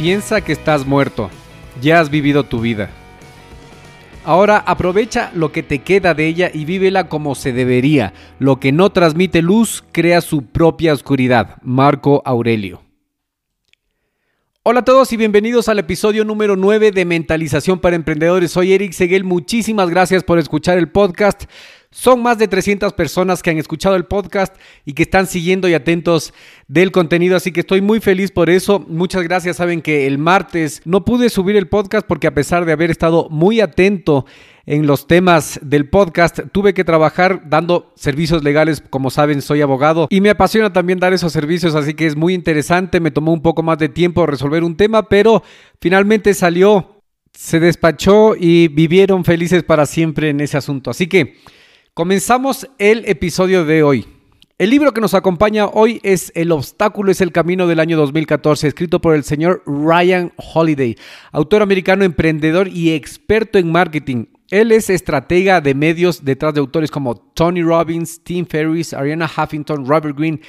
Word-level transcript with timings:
Piensa 0.00 0.40
que 0.40 0.52
estás 0.52 0.86
muerto. 0.86 1.28
Ya 1.82 2.00
has 2.00 2.08
vivido 2.08 2.44
tu 2.44 2.58
vida. 2.58 2.88
Ahora 4.24 4.56
aprovecha 4.56 5.30
lo 5.34 5.52
que 5.52 5.62
te 5.62 5.80
queda 5.80 6.14
de 6.14 6.26
ella 6.26 6.50
y 6.54 6.64
vívela 6.64 7.10
como 7.10 7.34
se 7.34 7.52
debería. 7.52 8.14
Lo 8.38 8.58
que 8.58 8.72
no 8.72 8.88
transmite 8.92 9.42
luz 9.42 9.84
crea 9.92 10.22
su 10.22 10.46
propia 10.46 10.94
oscuridad. 10.94 11.58
Marco 11.60 12.22
Aurelio. 12.24 12.80
Hola 14.62 14.80
a 14.80 14.84
todos 14.86 15.12
y 15.12 15.18
bienvenidos 15.18 15.68
al 15.68 15.80
episodio 15.80 16.24
número 16.24 16.56
9 16.56 16.92
de 16.92 17.04
Mentalización 17.04 17.78
para 17.78 17.94
Emprendedores. 17.94 18.52
Soy 18.52 18.72
Eric 18.72 18.92
Seguel. 18.92 19.24
Muchísimas 19.24 19.90
gracias 19.90 20.24
por 20.24 20.38
escuchar 20.38 20.78
el 20.78 20.88
podcast. 20.88 21.44
Son 21.92 22.22
más 22.22 22.38
de 22.38 22.46
300 22.46 22.92
personas 22.92 23.42
que 23.42 23.50
han 23.50 23.58
escuchado 23.58 23.96
el 23.96 24.04
podcast 24.04 24.54
y 24.84 24.92
que 24.92 25.02
están 25.02 25.26
siguiendo 25.26 25.68
y 25.68 25.74
atentos 25.74 26.32
del 26.68 26.92
contenido, 26.92 27.34
así 27.34 27.50
que 27.50 27.58
estoy 27.58 27.80
muy 27.80 27.98
feliz 27.98 28.30
por 28.30 28.48
eso. 28.48 28.78
Muchas 28.86 29.24
gracias. 29.24 29.56
Saben 29.56 29.82
que 29.82 30.06
el 30.06 30.16
martes 30.16 30.82
no 30.84 31.04
pude 31.04 31.30
subir 31.30 31.56
el 31.56 31.66
podcast 31.66 32.06
porque 32.06 32.28
a 32.28 32.34
pesar 32.34 32.64
de 32.64 32.70
haber 32.70 32.92
estado 32.92 33.28
muy 33.28 33.60
atento 33.60 34.24
en 34.66 34.86
los 34.86 35.08
temas 35.08 35.58
del 35.64 35.88
podcast, 35.88 36.38
tuve 36.52 36.74
que 36.74 36.84
trabajar 36.84 37.42
dando 37.50 37.92
servicios 37.96 38.44
legales. 38.44 38.84
Como 38.88 39.10
saben, 39.10 39.42
soy 39.42 39.60
abogado 39.60 40.06
y 40.10 40.20
me 40.20 40.30
apasiona 40.30 40.72
también 40.72 41.00
dar 41.00 41.12
esos 41.12 41.32
servicios, 41.32 41.74
así 41.74 41.94
que 41.94 42.06
es 42.06 42.14
muy 42.14 42.34
interesante. 42.34 43.00
Me 43.00 43.10
tomó 43.10 43.32
un 43.32 43.42
poco 43.42 43.64
más 43.64 43.78
de 43.78 43.88
tiempo 43.88 44.26
resolver 44.26 44.62
un 44.62 44.76
tema, 44.76 45.08
pero 45.08 45.42
finalmente 45.80 46.34
salió, 46.34 47.02
se 47.32 47.58
despachó 47.58 48.36
y 48.38 48.68
vivieron 48.68 49.24
felices 49.24 49.64
para 49.64 49.86
siempre 49.86 50.28
en 50.28 50.40
ese 50.40 50.56
asunto. 50.56 50.92
Así 50.92 51.08
que... 51.08 51.34
Comenzamos 51.94 52.68
el 52.78 53.04
episodio 53.06 53.64
de 53.64 53.82
hoy. 53.82 54.06
El 54.58 54.70
libro 54.70 54.92
que 54.92 55.00
nos 55.00 55.12
acompaña 55.12 55.66
hoy 55.66 55.98
es 56.04 56.30
El 56.36 56.52
obstáculo 56.52 57.10
es 57.10 57.20
el 57.20 57.32
camino 57.32 57.66
del 57.66 57.80
año 57.80 57.96
2014, 57.96 58.68
escrito 58.68 59.00
por 59.00 59.16
el 59.16 59.24
señor 59.24 59.64
Ryan 59.66 60.32
Holiday, 60.36 60.96
autor 61.32 61.62
americano, 61.62 62.04
emprendedor 62.04 62.68
y 62.68 62.92
experto 62.92 63.58
en 63.58 63.72
marketing. 63.72 64.26
Él 64.50 64.70
es 64.70 64.88
estratega 64.88 65.60
de 65.60 65.74
medios 65.74 66.24
detrás 66.24 66.54
de 66.54 66.60
autores 66.60 66.92
como 66.92 67.16
Tony 67.16 67.62
Robbins, 67.62 68.22
Tim 68.22 68.46
Ferriss, 68.46 68.94
Ariana 68.94 69.28
Huffington, 69.28 69.84
Robert 69.84 70.16
Greene. 70.16 70.40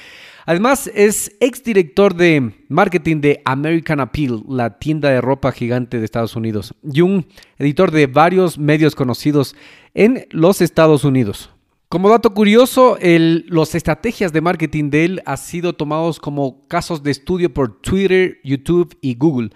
Además, 0.51 0.91
es 0.93 1.33
exdirector 1.39 2.13
de 2.13 2.51
marketing 2.67 3.21
de 3.21 3.41
American 3.45 4.01
Appeal, 4.01 4.43
la 4.49 4.79
tienda 4.79 5.09
de 5.09 5.21
ropa 5.21 5.53
gigante 5.53 5.97
de 5.97 6.03
Estados 6.03 6.35
Unidos, 6.35 6.75
y 6.83 6.99
un 6.99 7.25
editor 7.57 7.89
de 7.89 8.07
varios 8.07 8.57
medios 8.57 8.93
conocidos 8.93 9.55
en 9.93 10.27
los 10.29 10.59
Estados 10.59 11.05
Unidos. 11.05 11.51
Como 11.87 12.09
dato 12.09 12.33
curioso, 12.33 12.97
las 12.99 13.75
estrategias 13.75 14.33
de 14.33 14.41
marketing 14.41 14.89
de 14.89 15.05
él 15.05 15.21
han 15.25 15.37
sido 15.37 15.71
tomados 15.71 16.19
como 16.19 16.67
casos 16.67 17.01
de 17.01 17.11
estudio 17.11 17.53
por 17.53 17.79
Twitter, 17.79 18.39
YouTube 18.43 18.97
y 18.99 19.15
Google. 19.15 19.51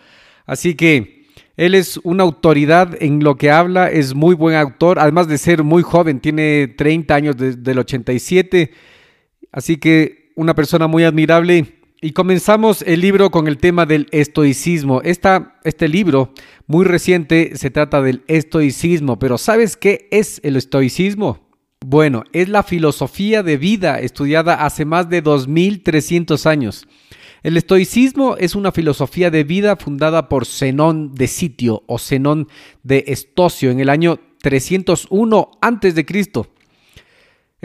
Así 0.46 0.76
que 0.76 1.26
él 1.58 1.76
es 1.76 2.00
una 2.04 2.24
autoridad 2.24 2.96
en 3.04 3.22
lo 3.22 3.36
que 3.36 3.52
habla, 3.52 3.92
es 3.92 4.16
muy 4.16 4.34
buen 4.34 4.56
autor, 4.56 5.00
además 5.00 5.28
de 5.28 5.40
ser 5.40 5.62
muy 5.62 5.84
joven, 5.84 6.22
tiene 6.22 6.70
30 6.70 7.14
años 7.14 7.36
desde 7.36 7.70
el 7.70 7.80
87, 7.80 8.72
así 9.52 9.76
que 9.76 10.25
una 10.36 10.54
persona 10.56 10.88
muy 10.88 11.04
admirable. 11.04 11.80
Y 12.02 12.12
comenzamos 12.12 12.84
el 12.84 13.02
libro 13.02 13.32
con 13.32 13.48
el 13.48 13.58
tema 13.58 13.86
del 13.86 14.08
estoicismo. 14.12 15.02
este 15.02 15.88
libro, 15.88 16.34
muy 16.68 16.86
reciente, 16.86 17.56
se 17.56 17.72
trata 17.72 18.02
del 18.02 18.24
estoicismo, 18.28 19.18
pero 19.18 19.38
¿sabes 19.38 19.76
qué 19.76 20.08
es 20.12 20.40
el 20.44 20.56
estoicismo? 20.56 21.40
Bueno, 21.84 22.24
es 22.34 22.50
la 22.50 22.64
filosofía 22.64 23.44
de 23.44 23.58
vida 23.58 24.00
estudiada 24.00 24.66
hace 24.66 24.86
más 24.86 25.10
de 25.10 25.22
2300 25.22 26.46
años. 26.46 26.88
El 27.44 27.58
estoicismo 27.58 28.38
es 28.38 28.56
una 28.56 28.72
filosofía 28.72 29.30
de 29.30 29.44
vida 29.44 29.76
fundada 29.76 30.30
por 30.30 30.48
Zenón 30.48 31.14
de 31.14 31.28
Sitio 31.28 31.84
o 31.86 32.00
Zenón 32.00 32.48
de 32.82 33.04
Estocio 33.08 33.70
en 33.70 33.80
el 33.80 33.90
año 33.90 34.20
301 34.42 35.52
a.C. 35.62 36.06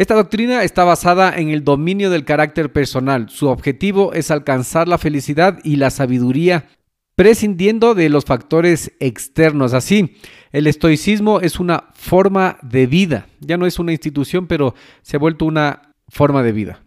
Esta 0.00 0.14
doctrina 0.14 0.64
está 0.64 0.84
basada 0.84 1.30
en 1.36 1.50
el 1.50 1.62
dominio 1.62 2.08
del 2.08 2.24
carácter 2.24 2.72
personal. 2.72 3.28
Su 3.28 3.48
objetivo 3.48 4.14
es 4.14 4.30
alcanzar 4.30 4.88
la 4.88 4.96
felicidad 4.96 5.58
y 5.62 5.76
la 5.76 5.90
sabiduría 5.90 6.70
prescindiendo 7.16 7.94
de 7.94 8.08
los 8.08 8.24
factores 8.24 8.92
externos. 8.98 9.74
Así, 9.74 10.16
el 10.52 10.66
estoicismo 10.68 11.40
es 11.40 11.60
una 11.60 11.90
forma 11.92 12.56
de 12.62 12.86
vida. 12.86 13.26
Ya 13.40 13.58
no 13.58 13.66
es 13.66 13.78
una 13.78 13.92
institución, 13.92 14.46
pero 14.46 14.74
se 15.02 15.18
ha 15.18 15.20
vuelto 15.20 15.44
una 15.44 15.92
forma 16.08 16.42
de 16.42 16.52
vida. 16.52 16.82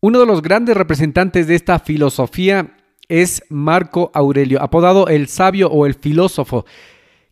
Uno 0.00 0.18
de 0.18 0.24
los 0.24 0.40
grandes 0.40 0.78
representantes 0.78 1.48
de 1.48 1.56
esta 1.56 1.78
filosofía 1.78 2.74
es 3.06 3.44
Marco 3.50 4.10
Aurelio, 4.14 4.62
apodado 4.62 5.08
el 5.08 5.28
sabio 5.28 5.68
o 5.68 5.84
el 5.84 5.92
filósofo, 5.92 6.64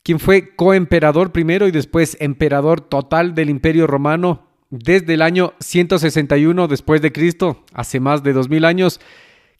quien 0.02 0.20
fue 0.20 0.54
coemperador 0.54 1.32
primero 1.32 1.66
y 1.66 1.70
después 1.70 2.18
emperador 2.20 2.82
total 2.82 3.34
del 3.34 3.48
Imperio 3.48 3.86
Romano 3.86 4.52
desde 4.78 5.14
el 5.14 5.22
año 5.22 5.54
161 5.60 6.68
después 6.68 7.00
de 7.00 7.12
Cristo, 7.12 7.64
hace 7.72 8.00
más 8.00 8.22
de 8.22 8.32
2000 8.32 8.64
años, 8.64 9.00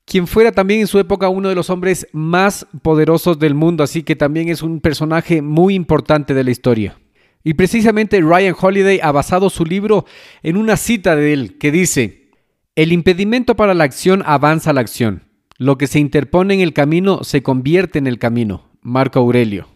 quien 0.05 0.27
fuera 0.27 0.53
también 0.53 0.81
en 0.81 0.87
su 0.87 0.99
época 0.99 1.29
uno 1.29 1.49
de 1.49 1.55
los 1.55 1.71
hombres 1.71 2.07
más 2.13 2.67
poderosos 2.83 3.39
del 3.39 3.55
mundo, 3.55 3.85
así 3.85 4.03
que 4.03 4.17
también 4.17 4.49
es 4.49 4.63
un 4.63 4.81
personaje 4.81 5.41
muy 5.41 5.75
importante 5.75 6.35
de 6.35 6.45
la 6.45 6.51
historia. 6.51 6.99
Y 7.43 7.55
precisamente 7.55 8.21
Ryan 8.21 8.55
Holiday 8.59 9.01
ha 9.03 9.13
basado 9.13 9.51
su 9.51 9.65
libro 9.65 10.07
en 10.43 10.57
una 10.57 10.77
cita 10.77 11.15
de 11.15 11.33
él 11.33 11.59
que 11.59 11.71
dice, 11.71 12.31
el 12.75 12.93
impedimento 12.93 13.55
para 13.55 13.75
la 13.75 13.85
acción 13.85 14.23
avanza 14.27 14.73
la 14.73 14.81
acción, 14.81 15.23
lo 15.59 15.79
que 15.79 15.87
se 15.87 16.01
interpone 16.01 16.55
en 16.55 16.61
el 16.61 16.73
camino 16.73 17.23
se 17.23 17.43
convierte 17.43 17.99
en 17.99 18.07
el 18.07 18.19
camino. 18.19 18.71
Marco 18.83 19.19
Aurelio. 19.21 19.74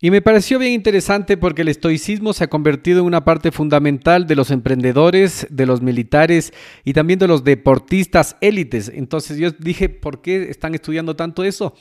Y 0.00 0.10
me 0.10 0.20
pareció 0.20 0.58
bien 0.58 0.72
interesante 0.72 1.36
porque 1.36 1.62
el 1.62 1.68
estoicismo 1.68 2.32
se 2.32 2.44
ha 2.44 2.48
convertido 2.48 3.00
en 3.00 3.06
una 3.06 3.24
parte 3.24 3.52
fundamental 3.52 4.26
de 4.26 4.34
los 4.34 4.50
emprendedores, 4.50 5.46
de 5.50 5.66
los 5.66 5.80
militares 5.80 6.52
y 6.84 6.92
también 6.92 7.18
de 7.18 7.28
los 7.28 7.44
deportistas 7.44 8.36
élites. 8.40 8.90
Entonces 8.92 9.38
yo 9.38 9.50
dije, 9.52 9.88
¿por 9.88 10.20
qué 10.20 10.50
están 10.50 10.74
estudiando 10.74 11.16
tanto 11.16 11.44
eso? 11.44 11.74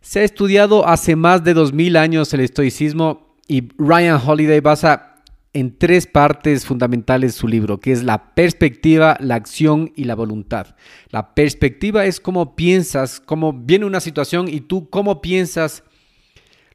Se 0.00 0.20
ha 0.20 0.24
estudiado 0.24 0.86
hace 0.86 1.16
más 1.16 1.44
de 1.44 1.54
2000 1.54 1.96
años 1.96 2.34
el 2.34 2.40
estoicismo 2.40 3.34
y 3.48 3.68
Ryan 3.78 4.20
Holiday 4.24 4.60
basa 4.60 5.14
en 5.54 5.78
tres 5.78 6.06
partes 6.06 6.66
fundamentales 6.66 7.34
su 7.36 7.46
libro, 7.46 7.78
que 7.78 7.92
es 7.92 8.02
la 8.02 8.34
perspectiva, 8.34 9.16
la 9.20 9.36
acción 9.36 9.92
y 9.94 10.04
la 10.04 10.16
voluntad. 10.16 10.74
La 11.10 11.34
perspectiva 11.34 12.04
es 12.04 12.20
cómo 12.20 12.56
piensas, 12.56 13.20
cómo 13.20 13.52
viene 13.52 13.86
una 13.86 14.00
situación 14.00 14.48
y 14.48 14.60
tú 14.60 14.90
cómo 14.90 15.22
piensas. 15.22 15.84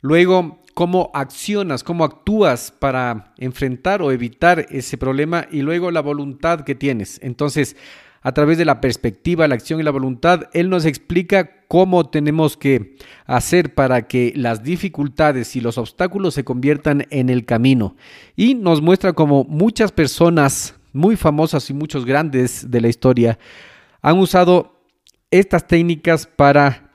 Luego, 0.02 0.64
cómo 0.80 1.12
accionas, 1.14 1.84
cómo 1.84 2.06
actúas 2.06 2.72
para 2.72 3.34
enfrentar 3.38 4.02
o 4.02 4.14
evitar 4.14 4.66
ese 4.70 4.98
problema 4.98 5.46
y 5.52 5.62
luego 5.62 5.92
la 5.92 6.00
voluntad 6.00 6.62
que 6.62 6.74
tienes. 6.74 7.20
Entonces, 7.22 7.76
a 8.22 8.32
través 8.32 8.58
de 8.58 8.64
la 8.64 8.80
perspectiva, 8.80 9.46
la 9.50 9.56
acción 9.56 9.82
y 9.82 9.84
la 9.84 9.92
voluntad, 9.92 10.44
Él 10.54 10.70
nos 10.70 10.86
explica 10.86 11.66
cómo 11.68 12.10
tenemos 12.10 12.56
que 12.56 12.96
hacer 13.26 13.76
para 13.76 14.08
que 14.08 14.32
las 14.38 14.64
dificultades 14.64 15.58
y 15.58 15.60
los 15.60 15.78
obstáculos 15.78 16.34
se 16.34 16.46
conviertan 16.46 17.08
en 17.10 17.30
el 17.30 17.44
camino. 17.44 17.98
Y 18.38 18.56
nos 18.56 18.82
muestra 18.82 19.12
cómo 19.12 19.44
muchas 19.44 19.92
personas 19.92 20.76
muy 20.94 21.18
famosas 21.18 21.70
y 21.70 21.74
muchos 21.74 22.06
grandes 22.06 22.72
de 22.72 22.80
la 22.80 22.88
historia 22.88 23.38
han 24.02 24.18
usado 24.18 24.82
estas 25.30 25.68
técnicas 25.68 26.26
para 26.26 26.89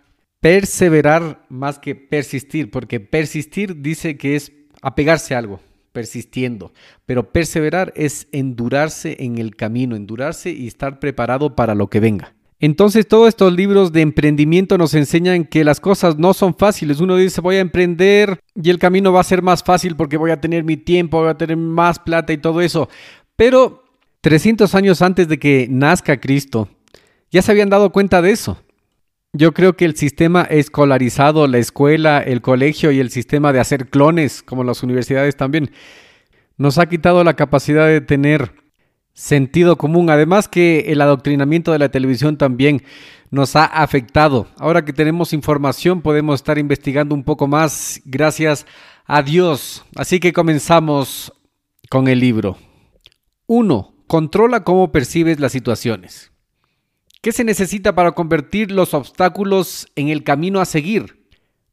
perseverar 0.45 1.47
más 1.49 1.79
que 1.79 1.95
persistir, 1.95 2.71
porque 2.71 3.01
persistir 3.01 3.81
dice 3.81 4.19
que 4.19 4.37
es 4.37 4.53
apegarse 4.83 5.35
a 5.35 5.39
algo, 5.39 5.59
persistiendo. 5.93 6.75
Pero 7.07 7.33
perseverar 7.33 7.95
es 7.97 8.29
endurarse 8.31 9.17
en 9.21 9.39
el 9.39 9.57
camino, 9.57 9.97
endurarse 9.97 10.51
y 10.51 10.67
estar 10.67 11.01
preparado 11.01 11.57
para 11.57 11.75
lo 11.75 11.89
que 11.89 11.99
venga. 11.99 12.35
Entonces 12.61 13.09
todos 13.09 13.29
estos 13.29 13.55
libros 13.55 13.91
de 13.93 14.03
emprendimiento 14.03 14.77
nos 14.77 14.93
enseñan 14.93 15.45
que 15.45 15.65
las 15.65 15.81
cosas 15.81 16.19
no 16.19 16.35
son 16.35 16.55
fáciles. 16.55 17.01
Uno 17.01 17.17
dice 17.17 17.41
voy 17.41 17.57
a 17.57 17.61
emprender 17.61 18.39
y 18.55 18.69
el 18.69 18.79
camino 18.79 19.15
va 19.15 19.21
a 19.21 19.25
ser 19.25 19.41
más 19.41 19.65
fácil 19.65 19.97
porque 19.97 20.19
voy 20.19 20.31
a 20.31 20.43
tener 20.43 20.63
mi 20.63 20.77
tiempo, 20.77 21.21
voy 21.23 21.31
a 21.31 21.39
tener 21.39 21.57
más 21.57 21.99
plata 21.99 22.35
y 22.35 22.37
todo 22.37 22.61
eso. 22.61 22.91
Pero 23.35 23.83
300 24.21 24.75
años 24.75 25.01
antes 25.01 25.27
de 25.27 25.39
que 25.39 25.69
nazca 25.71 26.21
Cristo, 26.21 26.69
ya 27.31 27.41
se 27.41 27.51
habían 27.51 27.71
dado 27.71 27.93
cuenta 27.93 28.21
de 28.21 28.33
eso. 28.33 28.59
Yo 29.37 29.53
creo 29.53 29.77
que 29.77 29.85
el 29.85 29.97
sistema 29.97 30.43
escolarizado, 30.43 31.49
la 31.49 31.59
escuela, 31.59 32.21
el 32.21 32.41
colegio 32.41 32.93
y 32.93 33.01
el 33.01 33.11
sistema 33.11 33.53
de 33.53 33.59
hacer 33.59 33.89
clones, 33.89 34.45
como 34.45 34.63
las 34.63 34.85
universidades 34.85 35.37
también, 35.37 35.73
nos 36.57 36.79
ha 36.79 36.87
quitado 36.87 37.25
la 37.25 37.35
capacidad 37.35 37.89
de 37.89 38.01
tener 38.01 38.53
sentido 39.13 39.77
común. 39.77 40.09
Además 40.09 40.47
que 40.47 40.93
el 40.93 41.01
adoctrinamiento 41.01 41.73
de 41.73 41.81
la 41.81 41.89
televisión 41.89 42.39
también 42.39 42.85
nos 43.33 43.57
ha 43.57 43.65
afectado. 43.65 44.47
Ahora 44.57 44.85
que 44.85 44.93
tenemos 44.93 45.33
información 45.33 46.01
podemos 46.01 46.37
estar 46.37 46.57
investigando 46.57 47.13
un 47.13 47.25
poco 47.25 47.49
más 47.49 48.03
gracias 48.05 48.67
a 49.05 49.21
Dios. 49.23 49.85
Así 49.97 50.21
que 50.21 50.33
comenzamos 50.33 51.33
con 51.91 52.07
el 52.07 52.21
libro. 52.21 52.57
1. 53.47 53.97
Controla 54.07 54.63
cómo 54.63 54.93
percibes 54.93 55.41
las 55.41 55.51
situaciones. 55.51 56.34
¿Qué 57.25 57.33
se 57.33 57.43
necesita 57.43 57.95
para 57.95 58.13
convertir 58.13 58.71
los 58.71 58.93
obstáculos 58.93 59.89
en 59.97 60.11
el 60.11 60.25
camino 60.25 60.61
a 60.61 60.67
seguir? 60.67 61.27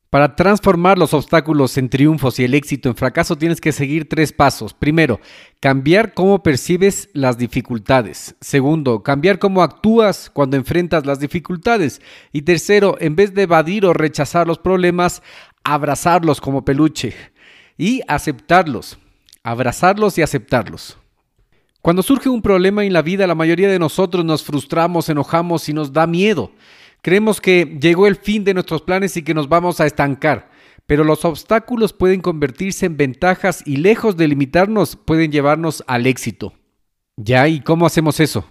Para 0.09 0.37
transformar 0.37 0.97
los 0.97 1.13
obstáculos 1.13 1.77
en 1.77 1.89
triunfos 1.89 2.39
y 2.39 2.45
el 2.45 2.53
éxito 2.53 2.87
en 2.87 2.95
fracaso 2.95 3.37
tienes 3.37 3.59
que 3.59 3.73
seguir 3.73 4.07
tres 4.07 4.31
pasos. 4.31 4.73
Primero, 4.73 5.19
cambiar 5.59 6.13
cómo 6.13 6.41
percibes 6.41 7.09
las 7.11 7.37
dificultades. 7.37 8.37
Segundo, 8.39 9.03
cambiar 9.03 9.39
cómo 9.39 9.61
actúas 9.61 10.29
cuando 10.29 10.55
enfrentas 10.55 11.05
las 11.05 11.19
dificultades. 11.19 12.01
Y 12.31 12.43
tercero, 12.43 12.95
en 13.01 13.17
vez 13.17 13.33
de 13.33 13.41
evadir 13.41 13.85
o 13.85 13.91
rechazar 13.91 14.47
los 14.47 14.57
problemas, 14.57 15.21
abrazarlos 15.65 16.39
como 16.39 16.63
peluche 16.63 17.13
y 17.77 18.03
aceptarlos. 18.07 18.99
Abrazarlos 19.43 20.17
y 20.17 20.21
aceptarlos. 20.21 21.00
Cuando 21.81 22.03
surge 22.03 22.29
un 22.29 22.41
problema 22.41 22.85
en 22.85 22.93
la 22.93 23.01
vida, 23.01 23.25
la 23.25 23.33
mayoría 23.35 23.67
de 23.67 23.79
nosotros 23.79 24.23
nos 24.23 24.43
frustramos, 24.43 25.09
enojamos 25.09 25.67
y 25.67 25.73
nos 25.73 25.91
da 25.91 26.05
miedo. 26.05 26.51
Creemos 27.01 27.41
que 27.41 27.77
llegó 27.81 28.05
el 28.05 28.15
fin 28.15 28.43
de 28.43 28.53
nuestros 28.53 28.83
planes 28.83 29.17
y 29.17 29.23
que 29.23 29.33
nos 29.33 29.49
vamos 29.49 29.79
a 29.79 29.87
estancar. 29.87 30.51
Pero 30.85 31.03
los 31.03 31.25
obstáculos 31.25 31.93
pueden 31.93 32.21
convertirse 32.21 32.85
en 32.85 32.97
ventajas 32.97 33.63
y 33.65 33.77
lejos 33.77 34.15
de 34.15 34.27
limitarnos 34.27 34.95
pueden 34.95 35.31
llevarnos 35.31 35.83
al 35.87 36.05
éxito. 36.05 36.53
¿Ya? 37.17 37.47
¿Y 37.47 37.61
cómo 37.61 37.87
hacemos 37.87 38.19
eso? 38.19 38.45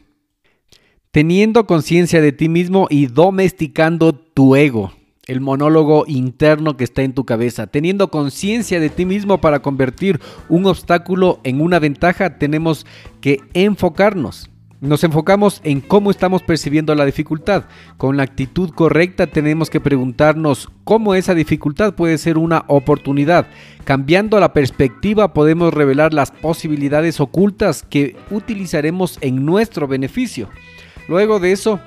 Teniendo 1.12 1.66
conciencia 1.66 2.20
de 2.20 2.32
ti 2.32 2.48
mismo 2.48 2.88
y 2.90 3.06
domesticando 3.06 4.12
tu 4.12 4.56
ego 4.56 4.92
el 5.26 5.40
monólogo 5.40 6.04
interno 6.06 6.76
que 6.76 6.84
está 6.84 7.02
en 7.02 7.12
tu 7.12 7.24
cabeza. 7.24 7.66
Teniendo 7.66 8.10
conciencia 8.10 8.80
de 8.80 8.90
ti 8.90 9.04
mismo 9.04 9.40
para 9.40 9.60
convertir 9.60 10.20
un 10.48 10.66
obstáculo 10.66 11.40
en 11.44 11.60
una 11.60 11.78
ventaja, 11.78 12.38
tenemos 12.38 12.86
que 13.20 13.38
enfocarnos. 13.54 14.50
Nos 14.80 15.04
enfocamos 15.04 15.60
en 15.62 15.82
cómo 15.82 16.10
estamos 16.10 16.42
percibiendo 16.42 16.94
la 16.94 17.04
dificultad. 17.04 17.64
Con 17.98 18.16
la 18.16 18.22
actitud 18.22 18.70
correcta 18.70 19.26
tenemos 19.26 19.68
que 19.68 19.78
preguntarnos 19.78 20.70
cómo 20.84 21.14
esa 21.14 21.34
dificultad 21.34 21.94
puede 21.94 22.16
ser 22.16 22.38
una 22.38 22.64
oportunidad. 22.66 23.46
Cambiando 23.84 24.40
la 24.40 24.54
perspectiva 24.54 25.34
podemos 25.34 25.74
revelar 25.74 26.14
las 26.14 26.30
posibilidades 26.30 27.20
ocultas 27.20 27.82
que 27.82 28.16
utilizaremos 28.30 29.18
en 29.20 29.44
nuestro 29.44 29.86
beneficio. 29.86 30.48
Luego 31.08 31.40
de 31.40 31.52
eso, 31.52 31.78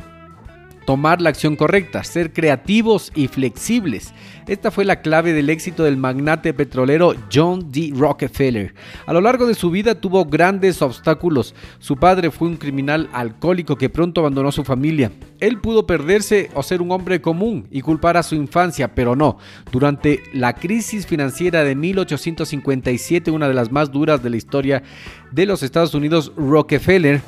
tomar 0.86 1.22
la 1.22 1.30
acción 1.30 1.56
correcta, 1.56 2.04
ser 2.04 2.34
creativos 2.34 3.12
y 3.16 3.28
flexibles. 3.28 4.14
Esta 4.48 4.72
fue 4.72 4.84
la 4.84 5.02
clave 5.02 5.32
del 5.32 5.50
éxito 5.50 5.84
del 5.84 5.96
magnate 5.96 6.54
petrolero 6.54 7.16
John 7.34 7.72
D. 7.72 7.94
Rockefeller. 7.96 8.74
A 9.06 9.14
lo 9.14 9.22
largo 9.22 9.48
de 9.48 9.56
su 9.56 9.72
vida 9.72 9.96
tuvo 9.96 10.26
grandes 10.26 10.82
obstáculos. 10.82 11.56
Su 11.80 11.96
padre 11.96 12.30
fue 12.30 12.50
un 12.50 12.58
criminal 12.58 13.10
alcohólico 13.14 13.78
que 13.78 13.90
pronto 13.90 14.20
abandonó 14.20 14.52
su 14.52 14.66
familia. 14.66 15.12
Él 15.40 15.60
pudo 15.60 15.88
perderse 15.88 16.50
o 16.54 16.64
ser 16.64 16.82
un 16.82 16.92
hombre 16.92 17.22
común 17.22 17.68
y 17.72 17.82
culpar 17.82 18.18
a 18.18 18.24
su 18.24 18.36
infancia, 18.36 18.94
pero 18.94 19.16
no. 19.16 19.38
Durante 19.72 20.22
la 20.34 20.54
crisis 20.54 21.08
financiera 21.08 21.64
de 21.64 21.76
1857, 21.76 23.32
una 23.32 23.48
de 23.48 23.54
las 23.54 23.72
más 23.72 23.92
duras 23.92 24.22
de 24.22 24.30
la 24.30 24.38
historia 24.38 24.84
de 25.32 25.46
los 25.46 25.64
Estados 25.64 25.94
Unidos, 25.94 26.34
Rockefeller 26.36 27.22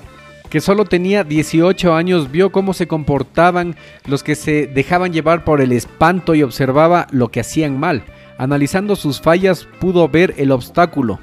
que 0.50 0.62
solo 0.62 0.86
tenía 0.86 1.24
18 1.24 1.94
años, 1.94 2.31
vio 2.31 2.51
cómo 2.51 2.74
se 2.74 2.88
comportaban 2.88 3.75
los 4.06 4.24
que 4.24 4.36
se 4.36 4.68
dejaban 4.68 5.13
llevar 5.13 5.44
por 5.44 5.62
el 5.62 5.71
espanto 5.71 6.36
y 6.36 6.44
observaba 6.44 7.07
lo 7.12 7.30
que 7.30 7.39
hacían 7.39 7.80
mal. 7.80 8.03
Analizando 8.38 8.95
sus 8.95 9.21
fallas 9.21 9.68
pudo 9.80 10.07
ver 10.09 10.33
el 10.38 10.51
obstáculo. 10.51 11.19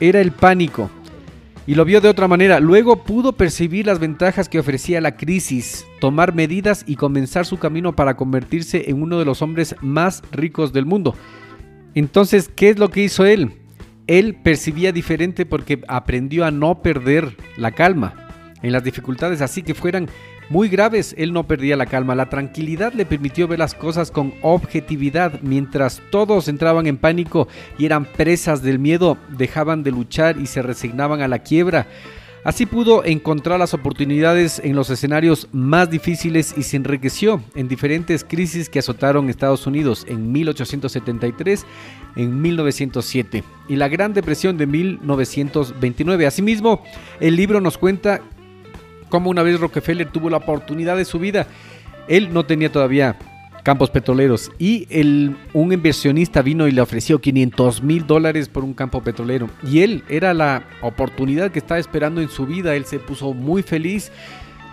Era 0.00 0.20
el 0.20 0.32
pánico. 0.32 0.90
Y 1.66 1.74
lo 1.76 1.84
vio 1.84 2.00
de 2.00 2.08
otra 2.08 2.26
manera. 2.26 2.58
Luego 2.60 3.04
pudo 3.04 3.32
percibir 3.34 3.86
las 3.86 4.00
ventajas 4.00 4.48
que 4.48 4.58
ofrecía 4.58 5.00
la 5.00 5.16
crisis, 5.16 5.86
tomar 6.00 6.34
medidas 6.34 6.84
y 6.86 6.96
comenzar 6.96 7.46
su 7.46 7.58
camino 7.58 7.94
para 7.94 8.16
convertirse 8.16 8.90
en 8.90 9.00
uno 9.00 9.18
de 9.18 9.24
los 9.24 9.42
hombres 9.42 9.76
más 9.80 10.22
ricos 10.32 10.72
del 10.72 10.86
mundo. 10.86 11.14
Entonces, 11.94 12.50
¿qué 12.54 12.70
es 12.70 12.78
lo 12.78 12.90
que 12.90 13.04
hizo 13.04 13.24
él? 13.24 13.52
Él 14.08 14.36
percibía 14.42 14.90
diferente 14.90 15.46
porque 15.46 15.82
aprendió 15.86 16.44
a 16.44 16.50
no 16.50 16.82
perder 16.82 17.36
la 17.56 17.70
calma 17.70 18.21
en 18.62 18.72
las 18.72 18.84
dificultades, 18.84 19.40
así 19.40 19.62
que 19.62 19.74
fueran 19.74 20.08
muy 20.48 20.68
graves, 20.68 21.14
él 21.16 21.32
no 21.32 21.46
perdía 21.46 21.76
la 21.76 21.86
calma. 21.86 22.14
La 22.14 22.28
tranquilidad 22.28 22.92
le 22.92 23.06
permitió 23.06 23.48
ver 23.48 23.58
las 23.58 23.74
cosas 23.74 24.10
con 24.10 24.34
objetividad. 24.42 25.40
Mientras 25.40 26.02
todos 26.10 26.48
entraban 26.48 26.86
en 26.86 26.98
pánico 26.98 27.48
y 27.78 27.86
eran 27.86 28.04
presas 28.04 28.62
del 28.62 28.78
miedo, 28.78 29.16
dejaban 29.30 29.82
de 29.82 29.92
luchar 29.92 30.38
y 30.38 30.46
se 30.46 30.60
resignaban 30.60 31.22
a 31.22 31.28
la 31.28 31.38
quiebra. 31.38 31.86
Así 32.44 32.66
pudo 32.66 33.04
encontrar 33.04 33.60
las 33.60 33.72
oportunidades 33.72 34.60
en 34.64 34.74
los 34.74 34.90
escenarios 34.90 35.48
más 35.52 35.88
difíciles 35.88 36.52
y 36.56 36.64
se 36.64 36.76
enriqueció 36.76 37.40
en 37.54 37.68
diferentes 37.68 38.24
crisis 38.24 38.68
que 38.68 38.80
azotaron 38.80 39.30
Estados 39.30 39.64
Unidos 39.68 40.04
en 40.08 40.32
1873, 40.32 41.64
en 42.16 42.42
1907 42.42 43.44
y 43.68 43.76
la 43.76 43.86
Gran 43.86 44.12
Depresión 44.12 44.58
de 44.58 44.66
1929. 44.66 46.26
Asimismo, 46.26 46.82
el 47.20 47.36
libro 47.36 47.60
nos 47.60 47.78
cuenta 47.78 48.20
como 49.12 49.28
una 49.28 49.42
vez 49.42 49.60
Rockefeller 49.60 50.08
tuvo 50.08 50.30
la 50.30 50.38
oportunidad 50.38 50.96
de 50.96 51.04
su 51.04 51.18
vida. 51.18 51.46
Él 52.08 52.32
no 52.32 52.46
tenía 52.46 52.72
todavía 52.72 53.18
campos 53.62 53.90
petroleros 53.90 54.50
y 54.58 54.88
un 55.52 55.70
inversionista 55.70 56.40
vino 56.40 56.66
y 56.66 56.70
le 56.70 56.80
ofreció 56.80 57.20
500 57.20 57.82
mil 57.82 58.06
dólares 58.06 58.48
por 58.48 58.64
un 58.64 58.72
campo 58.72 59.02
petrolero. 59.02 59.50
Y 59.70 59.80
él 59.82 60.02
era 60.08 60.32
la 60.32 60.64
oportunidad 60.80 61.50
que 61.50 61.58
estaba 61.58 61.78
esperando 61.78 62.22
en 62.22 62.30
su 62.30 62.46
vida. 62.46 62.74
Él 62.74 62.86
se 62.86 62.98
puso 62.98 63.34
muy 63.34 63.62
feliz 63.62 64.10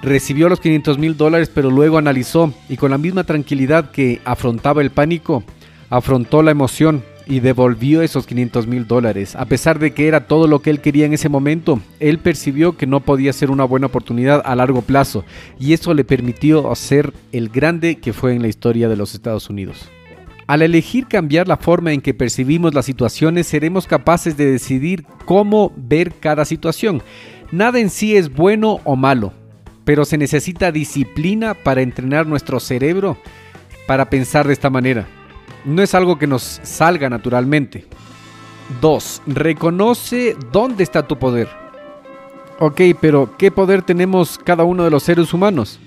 recibió 0.02 0.48
los 0.48 0.62
500 0.62 0.98
mil 0.98 1.18
dólares, 1.18 1.52
pero 1.54 1.70
luego 1.70 1.98
analizó 1.98 2.54
y 2.70 2.78
con 2.78 2.92
la 2.92 2.98
misma 2.98 3.26
tranquilidad 3.26 3.92
que 3.92 4.22
afrontaba 4.24 4.82
el 4.82 4.92
pánico, 4.92 5.44
afrontó 5.90 6.42
la 6.44 6.52
emoción 6.52 7.04
y 7.30 7.42
devolvió 7.42 8.02
esos 8.02 8.26
500 8.26 8.66
mil 8.66 8.88
dólares. 8.88 9.36
A 9.36 9.46
pesar 9.46 9.78
de 9.78 9.92
que 9.92 10.08
era 10.08 10.26
todo 10.26 10.48
lo 10.48 10.64
que 10.64 10.72
él 10.72 10.82
quería 10.82 11.06
en 11.06 11.14
ese 11.14 11.30
momento, 11.30 11.80
él 12.00 12.18
percibió 12.18 12.76
que 12.76 12.88
no 12.88 13.02
podía 13.02 13.32
ser 13.34 13.52
una 13.52 13.66
buena 13.66 13.86
oportunidad 13.86 14.42
a 14.44 14.56
largo 14.56 14.82
plazo 14.82 15.24
y 15.60 15.74
eso 15.74 15.94
le 15.94 16.04
permitió 16.04 16.74
ser 16.74 17.14
el 17.32 17.50
grande 17.50 18.00
que 18.00 18.14
fue 18.14 18.34
en 18.34 18.42
la 18.42 18.48
historia 18.48 18.90
de 18.90 18.96
los 18.96 19.14
Estados 19.14 19.48
Unidos. 19.48 19.90
Al 20.48 20.64
elegir 20.64 21.06
cambiar 21.06 21.48
la 21.48 21.58
forma 21.58 21.94
en 21.94 22.02
que 22.02 22.16
percibimos 22.16 22.74
las 22.74 22.86
situaciones, 22.86 23.46
seremos 23.46 23.86
capaces 23.86 24.36
de 24.36 24.52
decidir 24.52 25.06
cómo 25.26 25.72
ver 25.78 26.14
cada 26.20 26.46
situación. 26.46 27.04
Nada 27.52 27.80
en 27.80 27.92
sí 27.92 28.18
es 28.18 28.34
bueno 28.34 28.80
o 28.86 28.96
malo, 28.96 29.34
pero 29.86 30.04
se 30.04 30.18
necesita 30.18 30.72
disciplina 30.72 31.54
para 31.54 31.84
entrenar 31.84 32.26
nuestro 32.26 32.60
cerebro 32.60 33.18
para 33.86 34.10
pensar 34.10 34.48
de 34.48 34.54
esta 34.54 34.72
manera 34.72 35.08
no 35.66 35.82
es 35.82 35.94
algo 35.94 36.18
que 36.18 36.28
nos 36.28 36.60
salga 36.64 37.10
naturalmente. 37.10 37.86
2. 38.82 39.24
Reconoce 39.28 40.36
dónde 40.52 40.84
está 40.84 41.08
tu 41.08 41.18
poder. 41.18 41.50
Ok, 42.60 42.82
pero 43.00 43.36
¿qué 43.38 43.52
poder 43.52 43.82
tenemos 43.82 44.38
cada 44.38 44.64
uno 44.64 44.84
de 44.84 44.92
los 44.92 45.04
seres 45.04 45.34
humanos? 45.34 45.80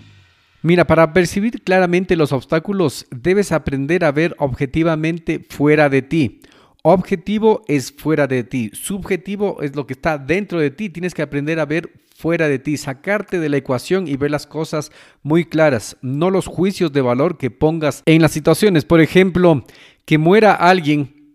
Mira, 0.63 0.87
para 0.87 1.13
percibir 1.13 1.63
claramente 1.63 2.17
los 2.17 2.33
obstáculos 2.33 3.07
debes 3.11 3.53
aprender 3.53 4.05
a 4.05 4.13
ver 4.13 4.35
objetivamente 4.39 5.45
fuera 5.49 5.89
de 5.89 6.03
ti. 6.03 6.41
Objetivo 6.83 7.63
es 7.69 7.93
fuera 7.93 8.27
de 8.27 8.43
ti, 8.43 8.71
subjetivo 8.73 9.61
es 9.63 9.77
lo 9.77 9.87
que 9.87 9.93
está 9.93 10.19
dentro 10.19 10.59
de 10.59 10.71
ti. 10.71 10.89
Tienes 10.89 11.15
que 11.15 11.23
aprender 11.23 11.61
a 11.61 11.67
ver 11.67 11.93
fuera 12.23 12.49
de 12.49 12.61
ti, 12.61 12.77
sacarte 12.77 13.41
de 13.41 13.49
la 13.49 13.57
ecuación 13.57 14.07
y 14.07 14.17
ver 14.17 14.31
las 14.31 14.47
cosas 14.47 14.93
muy 15.25 15.45
claras, 15.45 15.97
no 16.03 16.31
los 16.31 16.47
juicios 16.47 16.93
de 16.93 17.01
valor 17.01 17.37
que 17.37 17.51
pongas 17.51 18.05
en 18.07 18.23
las 18.23 18.31
situaciones. 18.31 18.85
Por 18.85 19.01
ejemplo, 19.01 19.65
que 20.05 20.19
muera 20.19 20.55
alguien, 20.55 21.35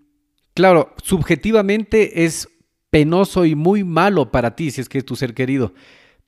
claro, 0.53 0.93
subjetivamente 1.03 2.23
es 2.23 2.47
penoso 2.89 3.43
y 3.43 3.53
muy 3.53 3.83
malo 3.83 4.31
para 4.31 4.55
ti 4.55 4.71
si 4.71 4.79
es 4.79 4.87
que 4.87 4.99
es 4.99 5.05
tu 5.05 5.17
ser 5.17 5.33
querido. 5.33 5.73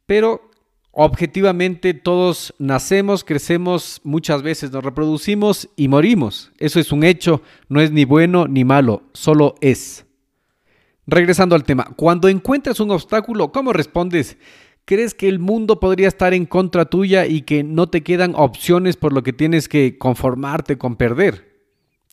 Pero 0.06 0.52
objetivamente 0.92 1.94
todos 1.94 2.54
nacemos, 2.60 3.24
crecemos, 3.24 4.02
muchas 4.04 4.42
veces 4.42 4.74
nos 4.74 4.84
reproducimos 4.84 5.70
y 5.78 5.88
morimos. 5.88 6.52
Eso 6.58 6.82
es 6.82 6.92
un 6.92 7.06
hecho, 7.06 7.42
no 7.70 7.80
es 7.80 7.92
ni 7.92 8.04
bueno 8.04 8.46
ni 8.46 8.66
malo, 8.66 9.04
solo 9.14 9.56
es. 9.62 10.06
Regresando 11.12 11.56
al 11.56 11.64
tema, 11.64 11.88
cuando 11.96 12.28
encuentras 12.28 12.80
un 12.80 12.92
obstáculo, 12.92 13.52
¿cómo 13.52 13.74
respondes? 13.74 14.38
¿Crees 14.86 15.16
que 15.16 15.28
el 15.28 15.40
mundo 15.40 15.80
podría 15.80 16.08
estar 16.08 16.36
en 16.36 16.46
contra 16.46 16.86
tuya 16.86 17.26
y 17.26 17.42
que 17.42 17.64
no 17.64 17.90
te 17.90 18.04
quedan 18.04 18.36
opciones 18.36 18.96
por 18.96 19.12
lo 19.12 19.24
que 19.24 19.34
tienes 19.34 19.68
que 19.68 19.98
conformarte 19.98 20.78
con 20.78 20.98
perder? 20.98 21.50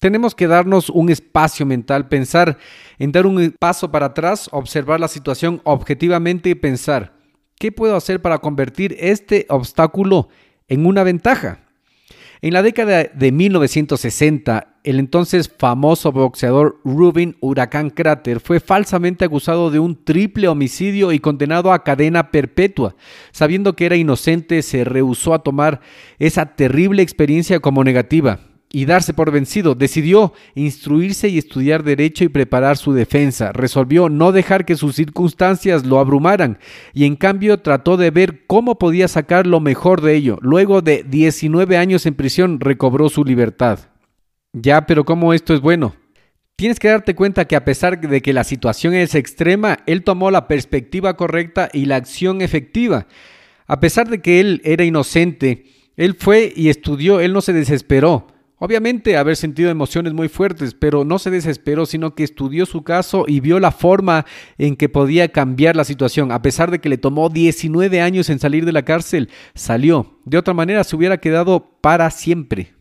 Tenemos 0.01 0.35
que 0.35 0.47
darnos 0.47 0.89
un 0.89 1.11
espacio 1.11 1.67
mental, 1.67 2.09
pensar 2.09 2.57
en 2.99 3.13
dar 3.13 3.27
un 3.27 3.55
paso 3.59 3.91
para 3.91 4.07
atrás, 4.07 4.49
observar 4.51 4.99
la 4.99 5.09
situación 5.09 5.61
objetivamente 5.65 6.49
y 6.49 6.55
pensar, 6.55 7.13
¿qué 7.59 7.73
puedo 7.73 7.97
hacer 7.97 8.23
para 8.23 8.39
convertir 8.39 8.97
este 8.99 9.45
obstáculo 9.51 10.29
en 10.69 10.87
una 10.87 11.03
ventaja? 11.03 11.61
En 12.41 12.55
la 12.55 12.63
década 12.63 13.05
de 13.05 13.33
1960, 13.33 14.76
el 14.87 15.01
entonces 15.01 15.51
famoso 15.59 16.13
boxeador 16.13 16.81
Rubin 16.85 17.37
Huracán 17.41 17.91
Cráter 17.91 18.39
fue 18.39 18.61
falsamente 18.61 19.25
acusado 19.25 19.73
de 19.73 19.81
un 19.81 20.05
triple 20.05 20.47
homicidio 20.47 21.11
y 21.11 21.19
condenado 21.19 21.73
a 21.73 21.83
cadena 21.83 22.31
perpetua. 22.31 22.95
Sabiendo 23.33 23.75
que 23.75 23.87
era 23.87 23.97
inocente, 23.97 24.63
se 24.63 24.85
rehusó 24.85 25.35
a 25.35 25.41
tomar 25.41 25.81
esa 26.21 26.55
terrible 26.55 27.03
experiencia 27.03 27.59
como 27.59 27.83
negativa 27.83 28.39
y 28.71 28.85
darse 28.85 29.13
por 29.13 29.33
vencido. 29.33 29.75
Decidió 29.75 30.33
instruirse 30.55 31.29
y 31.29 31.39
estudiar 31.39 31.83
derecho 31.83 32.23
y 32.23 32.29
preparar 32.29 32.77
su 32.77 32.93
defensa. 32.93 33.51
Resolvió 33.53 34.09
no 34.09 34.31
dejar 34.31 34.65
que 34.65 34.77
sus 34.77 34.95
circunstancias 34.95 35.85
lo 35.85 35.99
abrumaran 35.99 36.59
y 36.95 37.07
en 37.07 37.17
cambio 37.17 37.59
trató 37.59 37.97
de 37.97 38.13
ver 38.13 38.47
cómo 38.47 38.79
podía 38.79 39.09
sacar 39.09 39.49
lo 39.49 39.59
mejor 39.59 40.01
de 40.01 40.15
ello. 40.15 40.39
Luego 40.43 40.81
de 40.81 41.03
19 41.03 41.77
años 41.77 42.07
en 42.07 42.15
prisión 42.15 42.61
recobró 42.61 43.09
su 43.09 43.25
libertad. 43.25 43.81
Ya, 44.59 44.87
pero 44.87 45.05
¿cómo 45.05 45.35
esto 45.35 45.53
es 45.53 45.61
bueno? 45.61 45.95
Tienes 46.57 46.79
que 46.79 46.89
darte 46.89 47.15
cuenta 47.15 47.45
que 47.45 47.57
a 47.57 47.65
pesar 47.67 48.01
de 48.01 48.23
que 48.23 48.33
la 48.33 48.43
situación 48.43 48.95
es 48.95 49.15
extrema, 49.15 49.81
él 49.85 50.03
tomó 50.03 50.31
la 50.31 50.49
perspectiva 50.49 51.15
correcta 51.15 51.69
y 51.75 51.85
la 51.85 51.97
acción 51.97 52.41
efectiva. 52.41 53.07
A 53.67 53.81
pesar 53.81 54.09
de 54.09 54.23
que 54.23 54.41
él 54.41 54.63
era 54.65 54.83
inocente, 54.83 55.67
él 55.99 56.15
fue 56.15 56.55
y 56.57 56.71
estudió, 56.71 57.21
él 57.21 57.35
no 57.35 57.43
se 57.43 57.53
desesperó. 57.53 58.29
Obviamente 58.57 59.19
haber 59.19 59.37
sentido 59.37 59.69
emociones 59.69 60.15
muy 60.15 60.29
fuertes, 60.29 60.73
pero 60.73 61.05
no 61.05 61.19
se 61.19 61.31
desesperó, 61.31 61.85
sino 61.85 62.15
que 62.15 62.25
estudió 62.25 62.65
su 62.65 62.83
caso 62.83 63.27
y 63.29 63.41
vio 63.41 63.61
la 63.61 63.73
forma 63.73 64.25
en 64.57 64.77
que 64.77 64.89
podía 64.89 65.29
cambiar 65.29 65.77
la 65.77 65.85
situación. 65.85 66.33
A 66.33 66.41
pesar 66.41 66.71
de 66.71 66.79
que 66.79 66.89
le 66.89 66.97
tomó 66.97 67.29
19 67.29 68.01
años 68.01 68.31
en 68.31 68.39
salir 68.39 68.65
de 68.65 68.73
la 68.73 68.87
cárcel, 68.87 69.29
salió. 69.55 70.19
De 70.25 70.39
otra 70.39 70.55
manera 70.55 70.83
se 70.83 70.97
hubiera 70.97 71.19
quedado 71.19 71.79
para 71.83 72.11
siempre. 72.11 72.76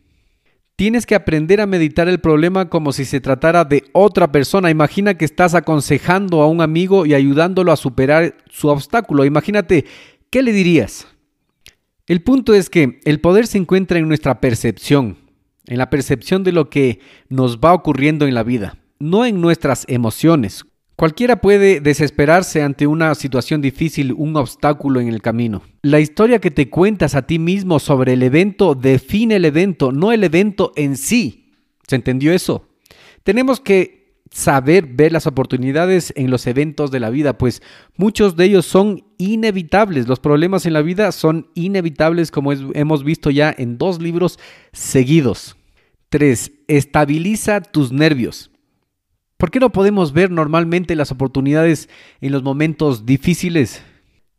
Tienes 0.75 1.05
que 1.05 1.15
aprender 1.15 1.61
a 1.61 1.65
meditar 1.65 2.09
el 2.09 2.19
problema 2.19 2.69
como 2.69 2.91
si 2.91 3.05
se 3.05 3.21
tratara 3.21 3.63
de 3.63 3.83
otra 3.93 4.31
persona. 4.31 4.69
Imagina 4.69 5.13
que 5.13 5.25
estás 5.25 5.55
aconsejando 5.55 6.41
a 6.41 6.47
un 6.47 6.61
amigo 6.61 7.05
y 7.05 7.13
ayudándolo 7.13 7.71
a 7.71 7.77
superar 7.77 8.35
su 8.49 8.67
obstáculo. 8.67 9.23
Imagínate, 9.23 9.85
¿qué 10.29 10.41
le 10.41 10.51
dirías? 10.51 11.07
El 12.07 12.21
punto 12.21 12.53
es 12.53 12.69
que 12.69 12.99
el 13.05 13.21
poder 13.21 13.47
se 13.47 13.57
encuentra 13.57 13.97
en 13.97 14.07
nuestra 14.07 14.41
percepción 14.41 15.17
en 15.67 15.77
la 15.77 15.89
percepción 15.89 16.43
de 16.43 16.51
lo 16.51 16.69
que 16.69 16.99
nos 17.29 17.59
va 17.59 17.73
ocurriendo 17.73 18.27
en 18.27 18.35
la 18.35 18.43
vida, 18.43 18.77
no 18.99 19.25
en 19.25 19.41
nuestras 19.41 19.85
emociones. 19.87 20.65
Cualquiera 20.95 21.41
puede 21.41 21.81
desesperarse 21.81 22.61
ante 22.61 22.87
una 22.87 23.15
situación 23.15 23.61
difícil, 23.61 24.13
un 24.13 24.37
obstáculo 24.37 25.01
en 25.01 25.09
el 25.09 25.21
camino. 25.21 25.61
La 25.81 25.99
historia 25.99 26.39
que 26.39 26.51
te 26.51 26.69
cuentas 26.69 27.15
a 27.15 27.23
ti 27.23 27.37
mismo 27.37 27.79
sobre 27.79 28.13
el 28.13 28.23
evento 28.23 28.75
define 28.75 29.35
el 29.35 29.45
evento, 29.45 29.91
no 29.91 30.13
el 30.13 30.23
evento 30.23 30.71
en 30.77 30.95
sí. 30.95 31.53
¿Se 31.85 31.97
entendió 31.97 32.31
eso? 32.31 32.69
Tenemos 33.23 33.59
que 33.59 34.05
saber 34.31 34.85
ver 34.85 35.11
las 35.11 35.27
oportunidades 35.27 36.13
en 36.15 36.31
los 36.31 36.47
eventos 36.47 36.91
de 36.91 36.99
la 37.01 37.09
vida, 37.09 37.37
pues 37.37 37.61
muchos 37.97 38.37
de 38.37 38.45
ellos 38.45 38.65
son 38.65 39.03
inevitables. 39.17 40.07
Los 40.07 40.19
problemas 40.19 40.65
en 40.65 40.73
la 40.73 40.81
vida 40.81 41.11
son 41.11 41.47
inevitables, 41.55 42.31
como 42.31 42.53
hemos 42.53 43.03
visto 43.03 43.29
ya 43.31 43.53
en 43.57 43.77
dos 43.77 44.01
libros 44.01 44.39
seguidos. 44.71 45.57
3. 46.09 46.51
Estabiliza 46.67 47.61
tus 47.61 47.91
nervios. 47.91 48.51
¿Por 49.37 49.51
qué 49.51 49.59
no 49.59 49.71
podemos 49.71 50.13
ver 50.13 50.31
normalmente 50.31 50.95
las 50.95 51.11
oportunidades 51.11 51.89
en 52.21 52.31
los 52.31 52.41
momentos 52.41 53.05
difíciles? 53.05 53.83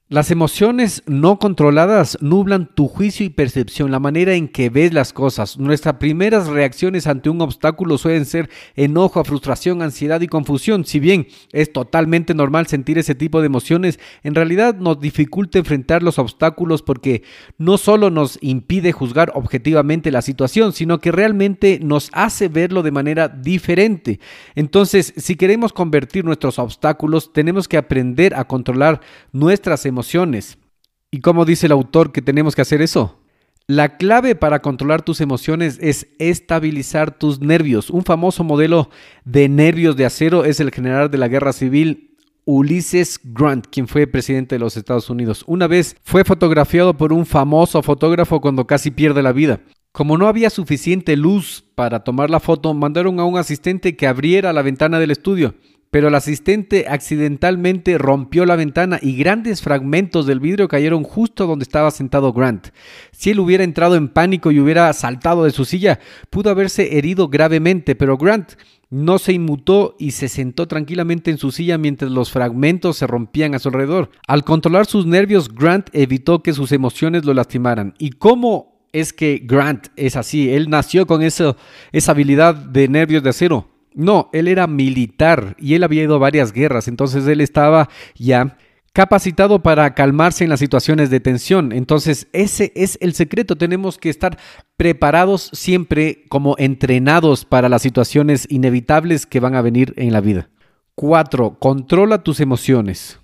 Las 0.08 0.30
emociones 0.30 1.02
no 1.06 1.40
controladas 1.40 2.16
nublan 2.20 2.72
tu 2.72 2.86
juicio 2.86 3.26
y 3.26 3.28
percepción, 3.28 3.90
la 3.90 3.98
manera 3.98 4.34
en 4.34 4.46
que 4.46 4.70
ves 4.70 4.94
las 4.94 5.12
cosas. 5.12 5.58
Nuestras 5.58 5.96
primeras 5.96 6.46
reacciones 6.46 7.08
ante 7.08 7.28
un 7.28 7.40
obstáculo 7.40 7.98
suelen 7.98 8.24
ser 8.24 8.48
enojo, 8.76 9.24
frustración, 9.24 9.82
ansiedad 9.82 10.20
y 10.20 10.28
confusión. 10.28 10.84
Si 10.84 11.00
bien 11.00 11.26
es 11.50 11.72
totalmente 11.72 12.34
normal 12.34 12.68
sentir 12.68 12.98
ese 12.98 13.16
tipo 13.16 13.40
de 13.40 13.46
emociones, 13.46 13.98
en 14.22 14.36
realidad 14.36 14.76
nos 14.76 15.00
dificulta 15.00 15.58
enfrentar 15.58 16.04
los 16.04 16.20
obstáculos 16.20 16.82
porque 16.82 17.24
no 17.58 17.76
solo 17.76 18.08
nos 18.08 18.38
impide 18.42 18.92
juzgar 18.92 19.32
objetivamente 19.34 20.12
la 20.12 20.22
situación, 20.22 20.72
sino 20.72 21.00
que 21.00 21.10
realmente 21.10 21.80
nos 21.82 22.10
hace 22.12 22.46
verlo 22.46 22.84
de 22.84 22.92
manera 22.92 23.26
diferente. 23.26 24.20
Entonces, 24.54 25.14
si 25.16 25.34
queremos 25.34 25.72
convertir 25.72 26.24
nuestros 26.24 26.60
obstáculos, 26.60 27.32
tenemos 27.32 27.66
que 27.66 27.76
aprender 27.76 28.36
a 28.36 28.46
controlar 28.46 29.00
nuestras 29.32 29.84
emociones 29.84 29.95
¿Y 31.10 31.20
cómo 31.20 31.44
dice 31.44 31.66
el 31.66 31.72
autor 31.72 32.12
que 32.12 32.22
tenemos 32.22 32.54
que 32.54 32.62
hacer 32.62 32.82
eso? 32.82 33.20
La 33.68 33.96
clave 33.96 34.36
para 34.36 34.62
controlar 34.62 35.02
tus 35.02 35.20
emociones 35.20 35.78
es 35.80 36.06
estabilizar 36.20 37.18
tus 37.18 37.40
nervios. 37.40 37.90
Un 37.90 38.04
famoso 38.04 38.44
modelo 38.44 38.90
de 39.24 39.48
nervios 39.48 39.96
de 39.96 40.04
acero 40.04 40.44
es 40.44 40.60
el 40.60 40.70
general 40.70 41.10
de 41.10 41.18
la 41.18 41.26
guerra 41.26 41.52
civil 41.52 42.16
Ulysses 42.44 43.18
Grant, 43.24 43.66
quien 43.66 43.88
fue 43.88 44.06
presidente 44.06 44.54
de 44.54 44.60
los 44.60 44.76
Estados 44.76 45.10
Unidos. 45.10 45.42
Una 45.48 45.66
vez 45.66 45.96
fue 46.04 46.22
fotografiado 46.22 46.96
por 46.96 47.12
un 47.12 47.26
famoso 47.26 47.82
fotógrafo 47.82 48.40
cuando 48.40 48.68
casi 48.68 48.92
pierde 48.92 49.20
la 49.20 49.32
vida. 49.32 49.60
Como 49.90 50.16
no 50.16 50.28
había 50.28 50.50
suficiente 50.50 51.16
luz 51.16 51.64
para 51.74 52.04
tomar 52.04 52.30
la 52.30 52.38
foto, 52.38 52.72
mandaron 52.72 53.18
a 53.18 53.24
un 53.24 53.36
asistente 53.36 53.96
que 53.96 54.06
abriera 54.06 54.52
la 54.52 54.62
ventana 54.62 55.00
del 55.00 55.10
estudio 55.10 55.54
pero 55.96 56.08
el 56.08 56.14
asistente 56.14 56.84
accidentalmente 56.90 57.96
rompió 57.96 58.44
la 58.44 58.54
ventana 58.54 58.98
y 59.00 59.16
grandes 59.16 59.62
fragmentos 59.62 60.26
del 60.26 60.40
vidrio 60.40 60.68
cayeron 60.68 61.04
justo 61.04 61.46
donde 61.46 61.62
estaba 61.62 61.90
sentado 61.90 62.34
Grant. 62.34 62.68
Si 63.12 63.30
él 63.30 63.40
hubiera 63.40 63.64
entrado 63.64 63.96
en 63.96 64.08
pánico 64.08 64.50
y 64.50 64.60
hubiera 64.60 64.92
saltado 64.92 65.44
de 65.44 65.52
su 65.52 65.64
silla, 65.64 65.98
pudo 66.28 66.50
haberse 66.50 66.98
herido 66.98 67.28
gravemente, 67.28 67.94
pero 67.94 68.18
Grant 68.18 68.56
no 68.90 69.18
se 69.18 69.32
inmutó 69.32 69.96
y 69.98 70.10
se 70.10 70.28
sentó 70.28 70.68
tranquilamente 70.68 71.30
en 71.30 71.38
su 71.38 71.50
silla 71.50 71.78
mientras 71.78 72.10
los 72.10 72.30
fragmentos 72.30 72.98
se 72.98 73.06
rompían 73.06 73.54
a 73.54 73.58
su 73.58 73.68
alrededor. 73.70 74.10
Al 74.28 74.44
controlar 74.44 74.84
sus 74.84 75.06
nervios, 75.06 75.48
Grant 75.48 75.88
evitó 75.94 76.42
que 76.42 76.52
sus 76.52 76.72
emociones 76.72 77.24
lo 77.24 77.32
lastimaran. 77.32 77.94
¿Y 77.98 78.10
cómo 78.10 78.82
es 78.92 79.14
que 79.14 79.40
Grant 79.42 79.86
es 79.96 80.14
así? 80.14 80.50
Él 80.50 80.68
nació 80.68 81.06
con 81.06 81.22
esa 81.22 81.56
habilidad 82.06 82.54
de 82.54 82.86
nervios 82.86 83.22
de 83.22 83.30
acero. 83.30 83.75
No, 83.96 84.28
él 84.34 84.46
era 84.46 84.66
militar 84.66 85.56
y 85.58 85.72
él 85.72 85.82
había 85.82 86.02
ido 86.02 86.16
a 86.16 86.18
varias 86.18 86.52
guerras, 86.52 86.86
entonces 86.86 87.26
él 87.26 87.40
estaba 87.40 87.88
ya 88.14 88.58
capacitado 88.92 89.62
para 89.62 89.94
calmarse 89.94 90.44
en 90.44 90.50
las 90.50 90.60
situaciones 90.60 91.08
de 91.08 91.20
tensión. 91.20 91.72
Entonces, 91.72 92.28
ese 92.32 92.72
es 92.74 92.96
el 93.02 93.12
secreto. 93.12 93.56
Tenemos 93.56 93.98
que 93.98 94.08
estar 94.08 94.38
preparados 94.76 95.50
siempre 95.52 96.24
como 96.28 96.56
entrenados 96.58 97.44
para 97.44 97.68
las 97.68 97.82
situaciones 97.82 98.46
inevitables 98.50 99.26
que 99.26 99.40
van 99.40 99.54
a 99.54 99.62
venir 99.62 99.92
en 99.96 100.12
la 100.12 100.20
vida. 100.22 100.48
Cuatro, 100.94 101.58
controla 101.58 102.22
tus 102.22 102.40
emociones. 102.40 103.18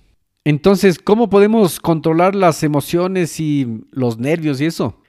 Entonces, 0.45 0.99
¿cómo 0.99 1.31
podemos 1.31 1.81
controlar 1.81 2.35
las 2.35 2.63
emociones 2.63 3.41
y 3.41 3.85
los 3.93 4.19
nervios 4.19 4.61
y 4.61 4.67
eso? 4.67 5.02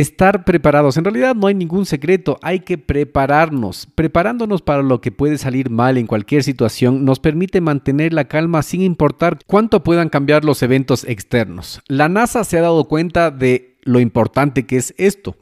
Estar 0.00 0.44
preparados. 0.44 0.96
En 0.96 1.04
realidad 1.04 1.36
no 1.36 1.46
hay 1.46 1.54
ningún 1.54 1.86
secreto, 1.86 2.36
hay 2.42 2.60
que 2.60 2.78
prepararnos. 2.78 3.86
Preparándonos 3.94 4.60
para 4.60 4.82
lo 4.82 5.00
que 5.00 5.12
puede 5.12 5.38
salir 5.38 5.70
mal 5.70 5.96
en 5.98 6.08
cualquier 6.08 6.42
situación 6.42 7.04
nos 7.04 7.20
permite 7.20 7.60
mantener 7.60 8.12
la 8.12 8.24
calma 8.24 8.62
sin 8.64 8.82
importar 8.82 9.38
cuánto 9.46 9.84
puedan 9.84 10.08
cambiar 10.08 10.44
los 10.44 10.64
eventos 10.64 11.04
externos. 11.04 11.80
La 11.86 12.08
NASA 12.08 12.42
se 12.42 12.58
ha 12.58 12.62
dado 12.62 12.86
cuenta 12.86 13.30
de 13.30 13.76
lo 13.84 14.00
importante 14.00 14.66
que 14.66 14.78
es 14.78 14.94
esto. 14.98 15.36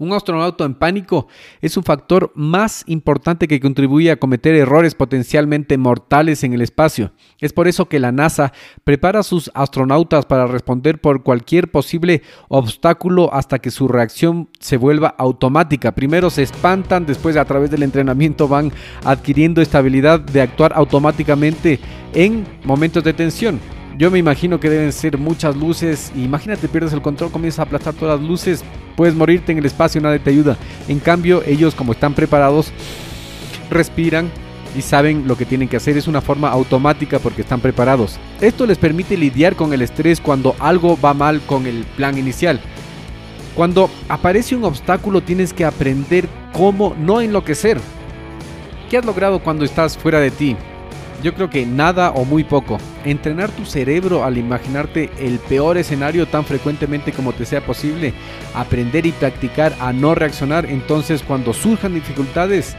Un 0.00 0.14
astronauta 0.14 0.64
en 0.64 0.74
pánico 0.74 1.28
es 1.60 1.76
un 1.76 1.84
factor 1.84 2.32
más 2.34 2.84
importante 2.86 3.46
que 3.46 3.60
contribuye 3.60 4.10
a 4.10 4.16
cometer 4.16 4.54
errores 4.54 4.94
potencialmente 4.94 5.76
mortales 5.76 6.42
en 6.42 6.54
el 6.54 6.62
espacio. 6.62 7.12
Es 7.38 7.52
por 7.52 7.68
eso 7.68 7.86
que 7.86 8.00
la 8.00 8.10
NASA 8.10 8.54
prepara 8.82 9.20
a 9.20 9.22
sus 9.22 9.50
astronautas 9.52 10.24
para 10.24 10.46
responder 10.46 11.02
por 11.02 11.22
cualquier 11.22 11.70
posible 11.70 12.22
obstáculo 12.48 13.28
hasta 13.34 13.58
que 13.58 13.70
su 13.70 13.88
reacción 13.88 14.48
se 14.58 14.78
vuelva 14.78 15.14
automática. 15.18 15.94
Primero 15.94 16.30
se 16.30 16.44
espantan, 16.44 17.04
después 17.04 17.36
a 17.36 17.44
través 17.44 17.70
del 17.70 17.82
entrenamiento 17.82 18.48
van 18.48 18.72
adquiriendo 19.04 19.60
esta 19.60 19.80
habilidad 19.80 20.18
de 20.18 20.40
actuar 20.40 20.72
automáticamente 20.74 21.78
en 22.14 22.46
momentos 22.64 23.04
de 23.04 23.12
tensión. 23.12 23.60
Yo 24.00 24.10
me 24.10 24.18
imagino 24.18 24.58
que 24.58 24.70
deben 24.70 24.94
ser 24.94 25.18
muchas 25.18 25.54
luces. 25.54 26.10
Imagínate, 26.16 26.68
pierdes 26.68 26.94
el 26.94 27.02
control, 27.02 27.30
comienzas 27.30 27.58
a 27.58 27.62
aplastar 27.64 27.92
todas 27.92 28.18
las 28.18 28.26
luces, 28.26 28.64
puedes 28.96 29.14
morirte 29.14 29.52
en 29.52 29.58
el 29.58 29.66
espacio, 29.66 30.00
nadie 30.00 30.18
te 30.18 30.30
ayuda. 30.30 30.56
En 30.88 31.00
cambio, 31.00 31.42
ellos 31.44 31.74
como 31.74 31.92
están 31.92 32.14
preparados, 32.14 32.72
respiran 33.68 34.30
y 34.74 34.80
saben 34.80 35.28
lo 35.28 35.36
que 35.36 35.44
tienen 35.44 35.68
que 35.68 35.76
hacer. 35.76 35.98
Es 35.98 36.08
una 36.08 36.22
forma 36.22 36.48
automática 36.48 37.18
porque 37.18 37.42
están 37.42 37.60
preparados. 37.60 38.18
Esto 38.40 38.64
les 38.64 38.78
permite 38.78 39.18
lidiar 39.18 39.54
con 39.54 39.74
el 39.74 39.82
estrés 39.82 40.18
cuando 40.18 40.56
algo 40.60 40.98
va 40.98 41.12
mal 41.12 41.42
con 41.42 41.66
el 41.66 41.84
plan 41.84 42.16
inicial. 42.16 42.58
Cuando 43.54 43.90
aparece 44.08 44.56
un 44.56 44.64
obstáculo 44.64 45.20
tienes 45.20 45.52
que 45.52 45.66
aprender 45.66 46.26
cómo 46.54 46.96
no 46.98 47.20
enloquecer. 47.20 47.78
¿Qué 48.88 48.96
has 48.96 49.04
logrado 49.04 49.40
cuando 49.40 49.66
estás 49.66 49.98
fuera 49.98 50.20
de 50.20 50.30
ti? 50.30 50.56
Yo 51.22 51.34
creo 51.34 51.50
que 51.50 51.66
nada 51.66 52.10
o 52.10 52.24
muy 52.24 52.44
poco. 52.44 52.78
Entrenar 53.04 53.50
tu 53.50 53.64
cerebro 53.64 54.24
al 54.24 54.38
imaginarte 54.38 55.10
el 55.18 55.38
peor 55.38 55.76
escenario 55.76 56.26
tan 56.26 56.44
frecuentemente 56.44 57.12
como 57.12 57.32
te 57.32 57.44
sea 57.44 57.60
posible. 57.60 58.14
Aprender 58.54 59.06
y 59.06 59.12
practicar 59.12 59.74
a 59.80 59.92
no 59.92 60.14
reaccionar. 60.14 60.66
Entonces 60.66 61.22
cuando 61.22 61.52
surjan 61.52 61.94
dificultades 61.94 62.76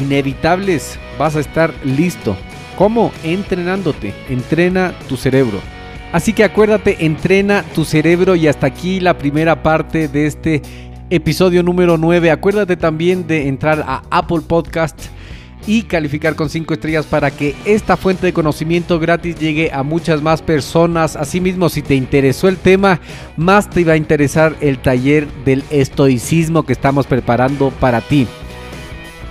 inevitables 0.00 0.98
vas 1.18 1.36
a 1.36 1.40
estar 1.40 1.72
listo. 1.84 2.36
¿Cómo? 2.76 3.12
Entrenándote. 3.22 4.14
Entrena 4.28 4.92
tu 5.08 5.16
cerebro. 5.16 5.60
Así 6.12 6.32
que 6.32 6.44
acuérdate, 6.44 7.04
entrena 7.04 7.64
tu 7.74 7.84
cerebro 7.84 8.34
y 8.34 8.48
hasta 8.48 8.66
aquí 8.66 8.98
la 8.98 9.18
primera 9.18 9.62
parte 9.62 10.08
de 10.08 10.26
este 10.26 10.62
episodio 11.10 11.62
número 11.62 11.98
9. 11.98 12.30
Acuérdate 12.30 12.76
también 12.76 13.26
de 13.26 13.48
entrar 13.48 13.84
a 13.86 14.02
Apple 14.10 14.40
Podcast 14.46 14.98
y 15.68 15.82
calificar 15.82 16.34
con 16.34 16.48
5 16.48 16.72
estrellas 16.72 17.04
para 17.04 17.30
que 17.30 17.54
esta 17.66 17.98
fuente 17.98 18.24
de 18.24 18.32
conocimiento 18.32 18.98
gratis 18.98 19.38
llegue 19.38 19.70
a 19.70 19.82
muchas 19.82 20.22
más 20.22 20.40
personas. 20.40 21.14
Asimismo, 21.14 21.68
si 21.68 21.82
te 21.82 21.94
interesó 21.94 22.48
el 22.48 22.56
tema, 22.56 23.00
más 23.36 23.68
te 23.68 23.82
iba 23.82 23.92
a 23.92 23.98
interesar 23.98 24.56
el 24.62 24.78
taller 24.78 25.28
del 25.44 25.62
estoicismo 25.68 26.64
que 26.64 26.72
estamos 26.72 27.06
preparando 27.06 27.70
para 27.70 28.00
ti. 28.00 28.26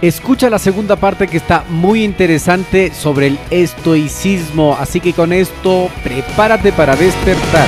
Escucha 0.04 0.52
la 0.52 0.60
segunda 0.60 0.96
parte 0.96 1.28
que 1.28 1.38
está 1.38 1.66
muy 1.70 2.04
interesante 2.04 2.94
sobre 2.94 3.28
el 3.28 3.40
estoicismo, 3.50 4.78
así 4.80 5.00
que 5.00 5.14
con 5.14 5.34
esto 5.34 5.90
prepárate 6.04 6.72
para 6.72 6.96
despertar. 6.96 7.68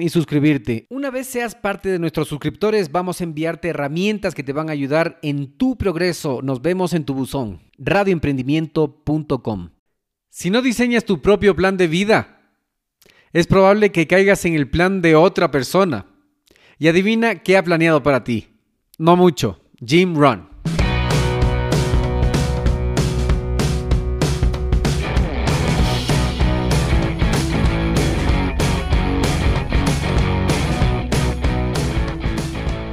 y 0.00 0.08
suscribirte. 0.08 0.86
Una 0.88 1.10
vez 1.10 1.26
seas 1.26 1.56
parte 1.56 1.88
de 1.88 1.98
nuestros 1.98 2.28
suscriptores, 2.28 2.92
vamos 2.92 3.20
a 3.20 3.24
enviarte 3.24 3.68
herramientas 3.68 4.36
que 4.36 4.44
te 4.44 4.52
van 4.52 4.68
a 4.68 4.72
ayudar 4.72 5.18
en 5.22 5.56
tu 5.56 5.76
progreso. 5.76 6.42
Nos 6.42 6.62
vemos 6.62 6.94
en 6.94 7.04
tu 7.04 7.14
buzón. 7.14 7.60
radioemprendimiento.com. 7.76 9.70
Si 10.30 10.50
no 10.50 10.62
diseñas 10.62 11.04
tu 11.04 11.20
propio 11.20 11.56
plan 11.56 11.76
de 11.76 11.88
vida, 11.88 12.40
es 13.32 13.48
probable 13.48 13.90
que 13.90 14.06
caigas 14.06 14.44
en 14.44 14.54
el 14.54 14.70
plan 14.70 15.02
de 15.02 15.16
otra 15.16 15.50
persona. 15.50 16.06
Y 16.78 16.86
adivina 16.86 17.42
qué 17.42 17.56
ha 17.56 17.64
planeado 17.64 18.02
para 18.02 18.22
ti. 18.22 18.48
No 18.96 19.16
mucho. 19.16 19.60
Jim 19.84 20.14
Run. 20.14 20.51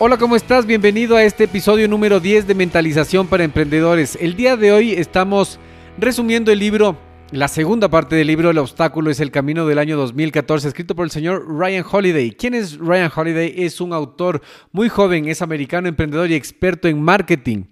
Hola, 0.00 0.16
¿cómo 0.16 0.36
estás? 0.36 0.64
Bienvenido 0.64 1.16
a 1.16 1.24
este 1.24 1.42
episodio 1.42 1.88
número 1.88 2.20
10 2.20 2.46
de 2.46 2.54
Mentalización 2.54 3.26
para 3.26 3.42
Emprendedores. 3.42 4.16
El 4.20 4.36
día 4.36 4.56
de 4.56 4.70
hoy 4.70 4.92
estamos 4.92 5.58
resumiendo 5.98 6.52
el 6.52 6.60
libro, 6.60 6.96
la 7.32 7.48
segunda 7.48 7.88
parte 7.88 8.14
del 8.14 8.28
libro 8.28 8.48
El 8.48 8.58
obstáculo 8.58 9.10
es 9.10 9.18
el 9.18 9.32
camino 9.32 9.66
del 9.66 9.80
año 9.80 9.96
2014, 9.96 10.68
escrito 10.68 10.94
por 10.94 11.04
el 11.04 11.10
señor 11.10 11.44
Ryan 11.48 11.84
Holiday. 11.90 12.30
¿Quién 12.30 12.54
es 12.54 12.78
Ryan 12.78 13.10
Holiday? 13.12 13.54
Es 13.56 13.80
un 13.80 13.92
autor 13.92 14.40
muy 14.70 14.88
joven, 14.88 15.26
es 15.26 15.42
americano, 15.42 15.88
emprendedor 15.88 16.30
y 16.30 16.34
experto 16.34 16.86
en 16.86 17.02
marketing. 17.02 17.64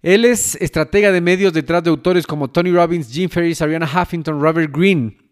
Él 0.00 0.24
es 0.24 0.54
estratega 0.54 1.12
de 1.12 1.20
medios 1.20 1.52
detrás 1.52 1.84
de 1.84 1.90
autores 1.90 2.26
como 2.26 2.48
Tony 2.48 2.72
Robbins, 2.72 3.12
Jim 3.12 3.28
Ferriss, 3.28 3.60
Ariana 3.60 3.84
Huffington, 3.84 4.40
Robert 4.40 4.74
Greene. 4.74 5.23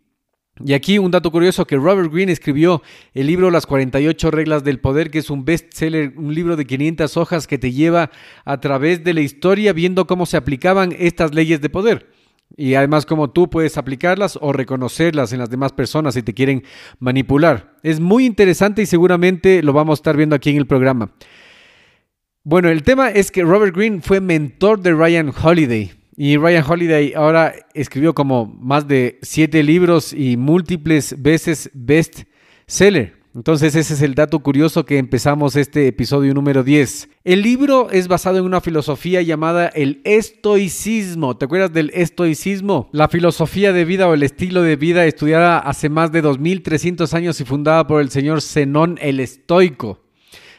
Y 0.60 0.74
aquí 0.74 0.98
un 0.98 1.10
dato 1.10 1.30
curioso 1.30 1.66
que 1.66 1.76
Robert 1.76 2.12
Greene 2.12 2.30
escribió 2.30 2.82
el 3.14 3.26
libro 3.26 3.50
Las 3.50 3.66
48 3.66 4.30
reglas 4.30 4.62
del 4.62 4.80
poder, 4.80 5.10
que 5.10 5.18
es 5.18 5.30
un 5.30 5.44
bestseller, 5.44 6.12
un 6.16 6.34
libro 6.34 6.56
de 6.56 6.66
500 6.66 7.16
hojas 7.16 7.46
que 7.46 7.58
te 7.58 7.72
lleva 7.72 8.10
a 8.44 8.60
través 8.60 9.02
de 9.02 9.14
la 9.14 9.22
historia 9.22 9.72
viendo 9.72 10.06
cómo 10.06 10.26
se 10.26 10.36
aplicaban 10.36 10.94
estas 10.98 11.34
leyes 11.34 11.60
de 11.62 11.70
poder. 11.70 12.10
Y 12.54 12.74
además 12.74 13.06
cómo 13.06 13.30
tú 13.30 13.48
puedes 13.48 13.78
aplicarlas 13.78 14.38
o 14.40 14.52
reconocerlas 14.52 15.32
en 15.32 15.38
las 15.38 15.48
demás 15.48 15.72
personas 15.72 16.14
si 16.14 16.22
te 16.22 16.34
quieren 16.34 16.64
manipular. 16.98 17.78
Es 17.82 17.98
muy 17.98 18.26
interesante 18.26 18.82
y 18.82 18.86
seguramente 18.86 19.62
lo 19.62 19.72
vamos 19.72 19.98
a 19.98 20.00
estar 20.00 20.18
viendo 20.18 20.36
aquí 20.36 20.50
en 20.50 20.58
el 20.58 20.66
programa. 20.66 21.12
Bueno, 22.44 22.68
el 22.68 22.82
tema 22.82 23.08
es 23.08 23.30
que 23.30 23.42
Robert 23.42 23.74
Greene 23.74 24.02
fue 24.02 24.20
mentor 24.20 24.80
de 24.80 24.92
Ryan 24.92 25.32
Holiday. 25.42 26.01
Y 26.16 26.36
Ryan 26.36 26.64
Holiday 26.68 27.14
ahora 27.14 27.54
escribió 27.74 28.14
como 28.14 28.46
más 28.46 28.86
de 28.86 29.18
siete 29.22 29.62
libros 29.62 30.12
y 30.12 30.36
múltiples 30.36 31.20
veces 31.20 31.70
best 31.72 32.24
seller. 32.66 33.22
Entonces 33.34 33.74
ese 33.74 33.94
es 33.94 34.02
el 34.02 34.14
dato 34.14 34.40
curioso 34.40 34.84
que 34.84 34.98
empezamos 34.98 35.56
este 35.56 35.86
episodio 35.86 36.34
número 36.34 36.62
10. 36.62 37.08
El 37.24 37.40
libro 37.40 37.88
es 37.90 38.06
basado 38.06 38.36
en 38.36 38.44
una 38.44 38.60
filosofía 38.60 39.22
llamada 39.22 39.68
el 39.68 40.02
estoicismo. 40.04 41.38
¿Te 41.38 41.46
acuerdas 41.46 41.72
del 41.72 41.90
estoicismo? 41.94 42.90
La 42.92 43.08
filosofía 43.08 43.72
de 43.72 43.86
vida 43.86 44.06
o 44.06 44.12
el 44.12 44.22
estilo 44.22 44.62
de 44.62 44.76
vida 44.76 45.06
estudiada 45.06 45.58
hace 45.58 45.88
más 45.88 46.12
de 46.12 46.20
2300 46.20 47.14
años 47.14 47.40
y 47.40 47.46
fundada 47.46 47.86
por 47.86 48.02
el 48.02 48.10
señor 48.10 48.42
Zenón 48.42 48.98
el 49.00 49.18
estoico. 49.18 50.00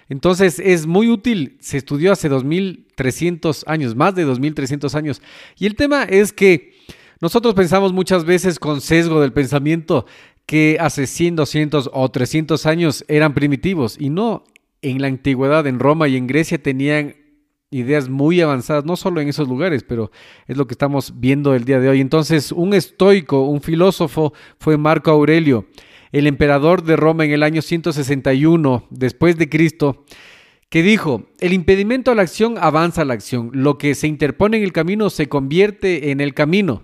Entonces 0.09 0.59
es 0.59 0.85
muy 0.85 1.09
útil, 1.09 1.57
se 1.59 1.77
estudió 1.77 2.11
hace 2.11 2.29
2300 2.29 3.65
años, 3.67 3.95
más 3.95 4.15
de 4.15 4.23
2300 4.23 4.95
años. 4.95 5.21
Y 5.57 5.65
el 5.65 5.75
tema 5.75 6.03
es 6.03 6.33
que 6.33 6.73
nosotros 7.21 7.53
pensamos 7.53 7.93
muchas 7.93 8.25
veces 8.25 8.59
con 8.59 8.81
sesgo 8.81 9.21
del 9.21 9.33
pensamiento 9.33 10.05
que 10.45 10.77
hace 10.79 11.07
100, 11.07 11.37
200 11.37 11.89
o 11.93 12.11
300 12.11 12.65
años 12.65 13.05
eran 13.07 13.33
primitivos 13.33 13.97
y 13.99 14.09
no, 14.09 14.43
en 14.81 15.01
la 15.01 15.07
antigüedad, 15.07 15.65
en 15.67 15.79
Roma 15.79 16.07
y 16.07 16.17
en 16.17 16.27
Grecia 16.27 16.61
tenían 16.61 17.15
ideas 17.71 18.09
muy 18.09 18.41
avanzadas, 18.41 18.85
no 18.85 18.95
solo 18.95 19.21
en 19.21 19.29
esos 19.29 19.47
lugares, 19.47 19.83
pero 19.83 20.11
es 20.47 20.57
lo 20.57 20.67
que 20.67 20.73
estamos 20.73 21.13
viendo 21.19 21.55
el 21.55 21.63
día 21.65 21.79
de 21.79 21.89
hoy. 21.89 22.01
Entonces, 22.01 22.51
un 22.51 22.73
estoico, 22.73 23.43
un 23.45 23.61
filósofo 23.61 24.33
fue 24.59 24.77
Marco 24.77 25.11
Aurelio 25.11 25.65
el 26.13 26.27
emperador 26.27 26.83
de 26.83 26.95
Roma 26.95 27.25
en 27.25 27.31
el 27.31 27.43
año 27.43 27.61
161 27.61 28.87
después 28.91 29.37
de 29.37 29.49
Cristo, 29.49 30.05
que 30.69 30.81
dijo, 30.81 31.25
el 31.39 31.53
impedimento 31.53 32.11
a 32.11 32.15
la 32.15 32.21
acción 32.21 32.55
avanza 32.59 33.01
a 33.01 33.05
la 33.05 33.15
acción, 33.15 33.49
lo 33.53 33.77
que 33.77 33.95
se 33.95 34.07
interpone 34.07 34.57
en 34.57 34.63
el 34.63 34.71
camino 34.71 35.09
se 35.09 35.27
convierte 35.27 36.11
en 36.11 36.21
el 36.21 36.33
camino. 36.33 36.83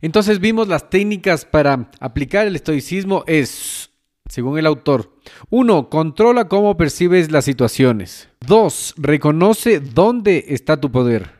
Entonces 0.00 0.40
vimos 0.40 0.66
las 0.66 0.88
técnicas 0.88 1.44
para 1.44 1.90
aplicar 2.00 2.46
el 2.46 2.56
estoicismo 2.56 3.22
es, 3.26 3.90
según 4.28 4.58
el 4.58 4.66
autor, 4.66 5.12
1. 5.50 5.90
Controla 5.90 6.48
cómo 6.48 6.76
percibes 6.76 7.30
las 7.30 7.44
situaciones. 7.44 8.30
2. 8.46 8.94
Reconoce 8.96 9.80
dónde 9.80 10.46
está 10.48 10.80
tu 10.80 10.90
poder. 10.90 11.30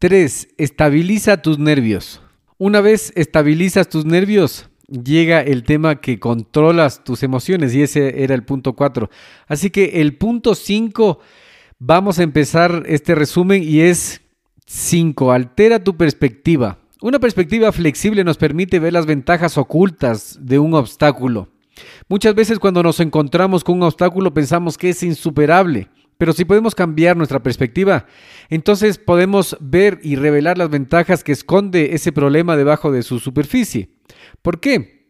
3. 0.00 0.48
Estabiliza 0.58 1.42
tus 1.42 1.60
nervios. 1.60 2.20
Una 2.58 2.80
vez 2.80 3.12
estabilizas 3.16 3.88
tus 3.88 4.04
nervios, 4.04 4.68
llega 4.88 5.40
el 5.40 5.64
tema 5.64 6.00
que 6.00 6.18
controlas 6.18 7.04
tus 7.04 7.22
emociones 7.22 7.74
y 7.74 7.82
ese 7.82 8.22
era 8.22 8.34
el 8.34 8.44
punto 8.44 8.74
4. 8.74 9.10
Así 9.46 9.70
que 9.70 10.00
el 10.00 10.16
punto 10.16 10.54
5, 10.54 11.18
vamos 11.78 12.18
a 12.18 12.22
empezar 12.22 12.84
este 12.86 13.14
resumen 13.14 13.62
y 13.62 13.80
es 13.80 14.22
5, 14.66 15.32
altera 15.32 15.82
tu 15.82 15.96
perspectiva. 15.96 16.78
Una 17.00 17.18
perspectiva 17.18 17.70
flexible 17.72 18.24
nos 18.24 18.38
permite 18.38 18.78
ver 18.78 18.92
las 18.94 19.06
ventajas 19.06 19.58
ocultas 19.58 20.38
de 20.40 20.58
un 20.58 20.74
obstáculo. 20.74 21.50
Muchas 22.08 22.34
veces 22.34 22.58
cuando 22.58 22.82
nos 22.82 23.00
encontramos 23.00 23.64
con 23.64 23.76
un 23.76 23.82
obstáculo 23.82 24.32
pensamos 24.32 24.78
que 24.78 24.90
es 24.90 25.02
insuperable, 25.02 25.88
pero 26.18 26.32
si 26.32 26.44
podemos 26.44 26.74
cambiar 26.74 27.16
nuestra 27.16 27.42
perspectiva, 27.42 28.06
entonces 28.48 28.98
podemos 28.98 29.56
ver 29.60 29.98
y 30.02 30.16
revelar 30.16 30.56
las 30.56 30.70
ventajas 30.70 31.24
que 31.24 31.32
esconde 31.32 31.94
ese 31.94 32.12
problema 32.12 32.56
debajo 32.56 32.92
de 32.92 33.02
su 33.02 33.18
superficie. 33.18 33.93
¿Por 34.42 34.60
qué? 34.60 35.06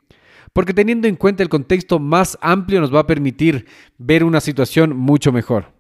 Porque 0.52 0.74
teniendo 0.74 1.09
en 1.09 1.16
cuenta 1.16 1.42
el 1.42 1.48
contexto 1.48 1.98
más 1.98 2.38
amplio 2.40 2.80
nos 2.80 2.94
va 2.94 3.00
a 3.00 3.07
permitir 3.07 3.66
ver 3.98 4.22
una 4.24 4.40
situación 4.40 4.96
mucho 4.96 5.33
mejor. 5.33 5.74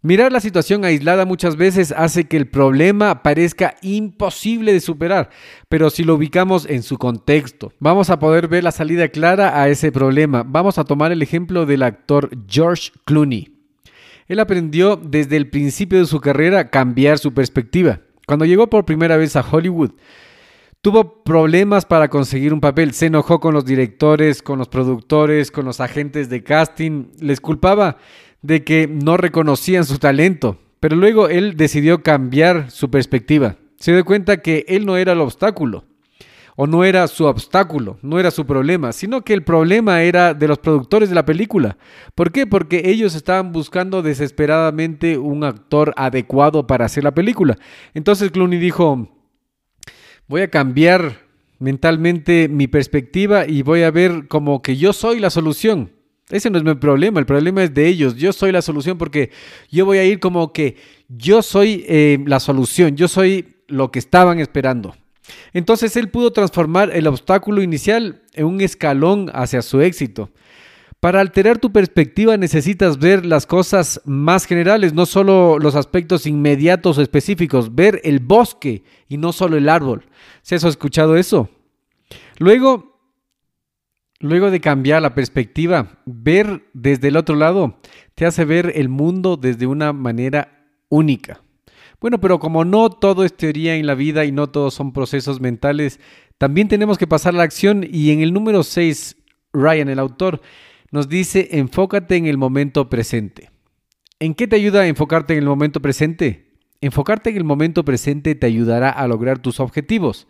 Mirar 0.00 0.30
la 0.30 0.38
situación 0.38 0.84
aislada 0.84 1.24
muchas 1.24 1.56
veces 1.56 1.90
hace 1.90 2.28
que 2.28 2.36
el 2.36 2.48
problema 2.48 3.24
parezca 3.24 3.74
imposible 3.82 4.72
de 4.72 4.80
superar, 4.80 5.30
pero 5.68 5.90
si 5.90 6.04
lo 6.04 6.14
ubicamos 6.14 6.66
en 6.66 6.84
su 6.84 6.98
contexto, 6.98 7.72
vamos 7.80 8.08
a 8.08 8.20
poder 8.20 8.46
ver 8.46 8.62
la 8.62 8.70
salida 8.70 9.08
clara 9.08 9.60
a 9.60 9.68
ese 9.68 9.90
problema. 9.90 10.44
Vamos 10.46 10.78
a 10.78 10.84
tomar 10.84 11.10
el 11.10 11.20
ejemplo 11.20 11.66
del 11.66 11.82
actor 11.82 12.30
George 12.48 12.92
Clooney. 13.06 13.52
Él 14.28 14.38
aprendió 14.38 14.94
desde 14.94 15.36
el 15.36 15.50
principio 15.50 15.98
de 15.98 16.06
su 16.06 16.20
carrera 16.20 16.60
a 16.60 16.70
cambiar 16.70 17.18
su 17.18 17.34
perspectiva. 17.34 18.00
Cuando 18.24 18.44
llegó 18.44 18.70
por 18.70 18.84
primera 18.84 19.16
vez 19.16 19.34
a 19.34 19.40
Hollywood, 19.40 19.92
Tuvo 20.80 21.24
problemas 21.24 21.84
para 21.84 22.08
conseguir 22.08 22.54
un 22.54 22.60
papel, 22.60 22.92
se 22.92 23.06
enojó 23.06 23.40
con 23.40 23.52
los 23.52 23.64
directores, 23.64 24.42
con 24.42 24.60
los 24.60 24.68
productores, 24.68 25.50
con 25.50 25.64
los 25.64 25.80
agentes 25.80 26.28
de 26.28 26.44
casting, 26.44 27.06
les 27.18 27.40
culpaba 27.40 27.96
de 28.42 28.62
que 28.62 28.86
no 28.86 29.16
reconocían 29.16 29.84
su 29.84 29.98
talento, 29.98 30.56
pero 30.78 30.94
luego 30.94 31.28
él 31.28 31.56
decidió 31.56 32.04
cambiar 32.04 32.70
su 32.70 32.90
perspectiva. 32.90 33.56
Se 33.76 33.92
dio 33.92 34.04
cuenta 34.04 34.36
que 34.36 34.64
él 34.68 34.86
no 34.86 34.96
era 34.96 35.14
el 35.14 35.20
obstáculo, 35.20 35.84
o 36.54 36.68
no 36.68 36.84
era 36.84 37.08
su 37.08 37.24
obstáculo, 37.24 37.98
no 38.02 38.20
era 38.20 38.30
su 38.30 38.46
problema, 38.46 38.92
sino 38.92 39.22
que 39.22 39.34
el 39.34 39.42
problema 39.42 40.02
era 40.02 40.32
de 40.32 40.46
los 40.46 40.58
productores 40.58 41.08
de 41.08 41.16
la 41.16 41.24
película. 41.24 41.76
¿Por 42.14 42.30
qué? 42.30 42.46
Porque 42.46 42.82
ellos 42.84 43.16
estaban 43.16 43.50
buscando 43.50 44.00
desesperadamente 44.02 45.18
un 45.18 45.42
actor 45.42 45.92
adecuado 45.96 46.68
para 46.68 46.84
hacer 46.84 47.02
la 47.02 47.14
película. 47.14 47.56
Entonces 47.94 48.30
Clooney 48.30 48.60
dijo, 48.60 49.17
voy 50.28 50.42
a 50.42 50.48
cambiar 50.48 51.26
mentalmente 51.58 52.48
mi 52.48 52.68
perspectiva 52.68 53.46
y 53.46 53.62
voy 53.62 53.82
a 53.82 53.90
ver 53.90 54.28
como 54.28 54.62
que 54.62 54.76
yo 54.76 54.92
soy 54.92 55.18
la 55.18 55.30
solución. 55.30 55.90
Ese 56.30 56.50
no 56.50 56.58
es 56.58 56.64
mi 56.64 56.74
problema, 56.74 57.18
el 57.18 57.26
problema 57.26 57.64
es 57.64 57.72
de 57.72 57.88
ellos. 57.88 58.16
Yo 58.16 58.32
soy 58.32 58.52
la 58.52 58.62
solución 58.62 58.98
porque 58.98 59.30
yo 59.70 59.86
voy 59.86 59.98
a 59.98 60.04
ir 60.04 60.20
como 60.20 60.52
que 60.52 60.76
yo 61.08 61.40
soy 61.40 61.84
eh, 61.88 62.22
la 62.26 62.38
solución, 62.38 62.96
yo 62.96 63.08
soy 63.08 63.56
lo 63.66 63.90
que 63.90 63.98
estaban 63.98 64.38
esperando. 64.38 64.94
Entonces 65.52 65.96
él 65.96 66.10
pudo 66.10 66.32
transformar 66.32 66.90
el 66.94 67.06
obstáculo 67.06 67.62
inicial 67.62 68.22
en 68.34 68.46
un 68.46 68.60
escalón 68.60 69.30
hacia 69.32 69.62
su 69.62 69.80
éxito. 69.80 70.30
Para 71.00 71.20
alterar 71.20 71.58
tu 71.58 71.70
perspectiva 71.70 72.36
necesitas 72.36 72.98
ver 72.98 73.24
las 73.24 73.46
cosas 73.46 74.00
más 74.04 74.46
generales, 74.46 74.92
no 74.92 75.06
solo 75.06 75.58
los 75.60 75.76
aspectos 75.76 76.26
inmediatos 76.26 76.98
o 76.98 77.02
específicos, 77.02 77.76
ver 77.76 78.00
el 78.02 78.18
bosque 78.18 78.82
y 79.08 79.16
no 79.16 79.32
solo 79.32 79.56
el 79.56 79.68
árbol. 79.68 80.06
¿Se 80.42 80.56
has 80.56 80.64
escuchado 80.64 81.16
eso? 81.16 81.48
Luego, 82.38 83.00
luego 84.18 84.50
de 84.50 84.60
cambiar 84.60 85.00
la 85.00 85.14
perspectiva, 85.14 86.00
ver 86.04 86.64
desde 86.72 87.08
el 87.08 87.16
otro 87.16 87.36
lado 87.36 87.78
te 88.16 88.26
hace 88.26 88.44
ver 88.44 88.72
el 88.74 88.88
mundo 88.88 89.36
desde 89.36 89.68
una 89.68 89.92
manera 89.92 90.66
única. 90.88 91.42
Bueno, 92.00 92.20
pero 92.20 92.40
como 92.40 92.64
no 92.64 92.90
todo 92.90 93.24
es 93.24 93.36
teoría 93.36 93.76
en 93.76 93.86
la 93.86 93.94
vida 93.94 94.24
y 94.24 94.32
no 94.32 94.48
todos 94.48 94.74
son 94.74 94.92
procesos 94.92 95.40
mentales, 95.40 96.00
también 96.38 96.66
tenemos 96.66 96.98
que 96.98 97.06
pasar 97.06 97.34
a 97.34 97.38
la 97.38 97.42
acción 97.44 97.86
y 97.88 98.10
en 98.10 98.20
el 98.20 98.32
número 98.32 98.64
6, 98.64 99.16
Ryan, 99.52 99.88
el 99.88 100.00
autor, 100.00 100.40
nos 100.90 101.08
dice 101.08 101.48
enfócate 101.52 102.16
en 102.16 102.26
el 102.26 102.38
momento 102.38 102.88
presente. 102.88 103.50
¿En 104.20 104.34
qué 104.34 104.48
te 104.48 104.56
ayuda 104.56 104.80
a 104.80 104.86
enfocarte 104.86 105.34
en 105.34 105.40
el 105.40 105.46
momento 105.46 105.80
presente? 105.80 106.52
Enfocarte 106.80 107.30
en 107.30 107.36
el 107.36 107.44
momento 107.44 107.84
presente 107.84 108.34
te 108.34 108.46
ayudará 108.46 108.90
a 108.90 109.06
lograr 109.06 109.38
tus 109.40 109.60
objetivos, 109.60 110.26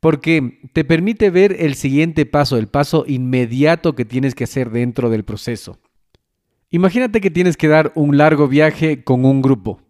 porque 0.00 0.60
te 0.72 0.84
permite 0.84 1.30
ver 1.30 1.56
el 1.58 1.74
siguiente 1.74 2.26
paso, 2.26 2.56
el 2.56 2.68
paso 2.68 3.04
inmediato 3.06 3.94
que 3.94 4.04
tienes 4.04 4.34
que 4.34 4.44
hacer 4.44 4.70
dentro 4.70 5.10
del 5.10 5.24
proceso. 5.24 5.78
Imagínate 6.70 7.20
que 7.20 7.30
tienes 7.30 7.56
que 7.56 7.68
dar 7.68 7.92
un 7.94 8.18
largo 8.18 8.46
viaje 8.46 9.02
con 9.02 9.24
un 9.24 9.40
grupo. 9.40 9.80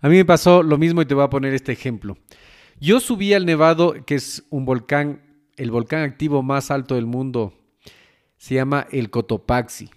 A 0.00 0.08
mí 0.08 0.16
me 0.16 0.24
pasó 0.24 0.62
lo 0.62 0.78
mismo 0.78 1.02
y 1.02 1.06
te 1.06 1.14
voy 1.14 1.24
a 1.24 1.30
poner 1.30 1.52
este 1.52 1.72
ejemplo. 1.72 2.16
Yo 2.80 3.00
subí 3.00 3.34
al 3.34 3.44
Nevado, 3.44 3.94
que 4.06 4.14
es 4.14 4.44
un 4.50 4.64
volcán, 4.64 5.20
el 5.56 5.70
volcán 5.70 6.02
activo 6.02 6.42
más 6.42 6.70
alto 6.70 6.94
del 6.94 7.06
mundo 7.06 7.57
se 8.38 8.54
llama 8.54 8.86
el 8.90 9.10
Cotopaxi. 9.10 9.90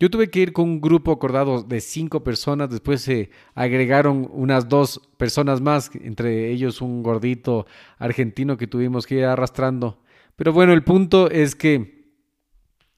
Yo 0.00 0.10
tuve 0.10 0.30
que 0.30 0.38
ir 0.38 0.52
con 0.52 0.68
un 0.68 0.80
grupo 0.80 1.10
acordado 1.10 1.64
de 1.64 1.80
cinco 1.80 2.22
personas, 2.22 2.70
después 2.70 3.00
se 3.00 3.30
agregaron 3.56 4.28
unas 4.32 4.68
dos 4.68 5.00
personas 5.16 5.60
más, 5.60 5.90
entre 5.94 6.52
ellos 6.52 6.80
un 6.80 7.02
gordito 7.02 7.66
argentino 7.98 8.56
que 8.56 8.68
tuvimos 8.68 9.06
que 9.06 9.16
ir 9.16 9.24
arrastrando. 9.24 10.00
Pero 10.36 10.52
bueno, 10.52 10.72
el 10.72 10.84
punto 10.84 11.28
es 11.28 11.56
que 11.56 12.12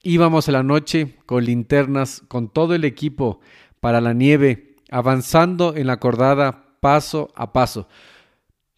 íbamos 0.02 0.48
a 0.50 0.52
la 0.52 0.62
noche 0.62 1.16
con 1.24 1.42
linternas, 1.44 2.22
con 2.28 2.50
todo 2.50 2.74
el 2.74 2.84
equipo 2.84 3.40
para 3.80 4.02
la 4.02 4.12
nieve, 4.12 4.76
avanzando 4.90 5.74
en 5.74 5.86
la 5.86 5.98
cordada 5.98 6.76
paso 6.80 7.32
a 7.34 7.54
paso. 7.54 7.88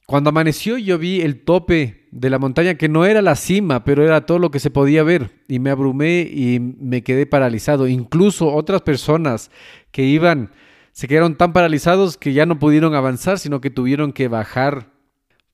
Cuando 0.06 0.30
amaneció 0.30 0.78
yo 0.78 0.98
vi 0.98 1.20
el 1.20 1.40
tope 1.44 2.06
de 2.10 2.28
la 2.28 2.38
montaña 2.38 2.74
que 2.74 2.88
no 2.88 3.04
era 3.04 3.22
la 3.22 3.36
cima, 3.36 3.84
pero 3.84 4.04
era 4.04 4.26
todo 4.26 4.38
lo 4.38 4.50
que 4.50 4.60
se 4.60 4.70
podía 4.70 5.02
ver 5.02 5.30
y 5.48 5.58
me 5.58 5.70
abrumé 5.70 6.20
y 6.20 6.60
me 6.60 7.02
quedé 7.02 7.24
paralizado. 7.26 7.88
Incluso 7.88 8.52
otras 8.52 8.82
personas 8.82 9.50
que 9.90 10.02
iban 10.02 10.50
se 10.92 11.08
quedaron 11.08 11.36
tan 11.36 11.52
paralizados 11.52 12.18
que 12.18 12.34
ya 12.34 12.44
no 12.44 12.58
pudieron 12.58 12.94
avanzar, 12.94 13.38
sino 13.38 13.60
que 13.60 13.70
tuvieron 13.70 14.12
que 14.12 14.28
bajar 14.28 14.90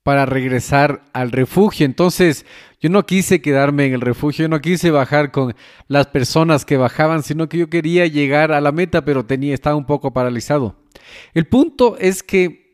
para 0.02 0.26
regresar 0.26 1.04
al 1.12 1.30
refugio. 1.30 1.86
Entonces 1.86 2.44
yo 2.80 2.88
no 2.88 3.06
quise 3.06 3.40
quedarme 3.40 3.86
en 3.86 3.94
el 3.94 4.00
refugio, 4.00 4.44
yo 4.44 4.48
no 4.48 4.60
quise 4.60 4.90
bajar 4.90 5.30
con 5.30 5.54
las 5.86 6.06
personas 6.08 6.64
que 6.64 6.76
bajaban, 6.76 7.22
sino 7.22 7.48
que 7.48 7.58
yo 7.58 7.68
quería 7.68 8.06
llegar 8.06 8.50
a 8.50 8.60
la 8.60 8.72
meta, 8.72 9.04
pero 9.04 9.26
tenía, 9.26 9.54
estaba 9.54 9.76
un 9.76 9.86
poco 9.86 10.12
paralizado. 10.12 10.76
El 11.34 11.46
punto 11.46 11.96
es 11.98 12.22
que 12.22 12.67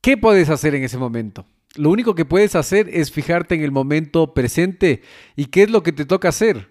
¿Qué 0.00 0.16
puedes 0.16 0.48
hacer 0.48 0.74
en 0.74 0.82
ese 0.82 0.96
momento? 0.96 1.44
Lo 1.76 1.90
único 1.90 2.14
que 2.14 2.24
puedes 2.24 2.56
hacer 2.56 2.88
es 2.90 3.12
fijarte 3.12 3.54
en 3.54 3.62
el 3.62 3.70
momento 3.70 4.32
presente 4.32 5.02
y 5.36 5.46
qué 5.46 5.64
es 5.64 5.70
lo 5.70 5.82
que 5.82 5.92
te 5.92 6.06
toca 6.06 6.30
hacer. 6.30 6.70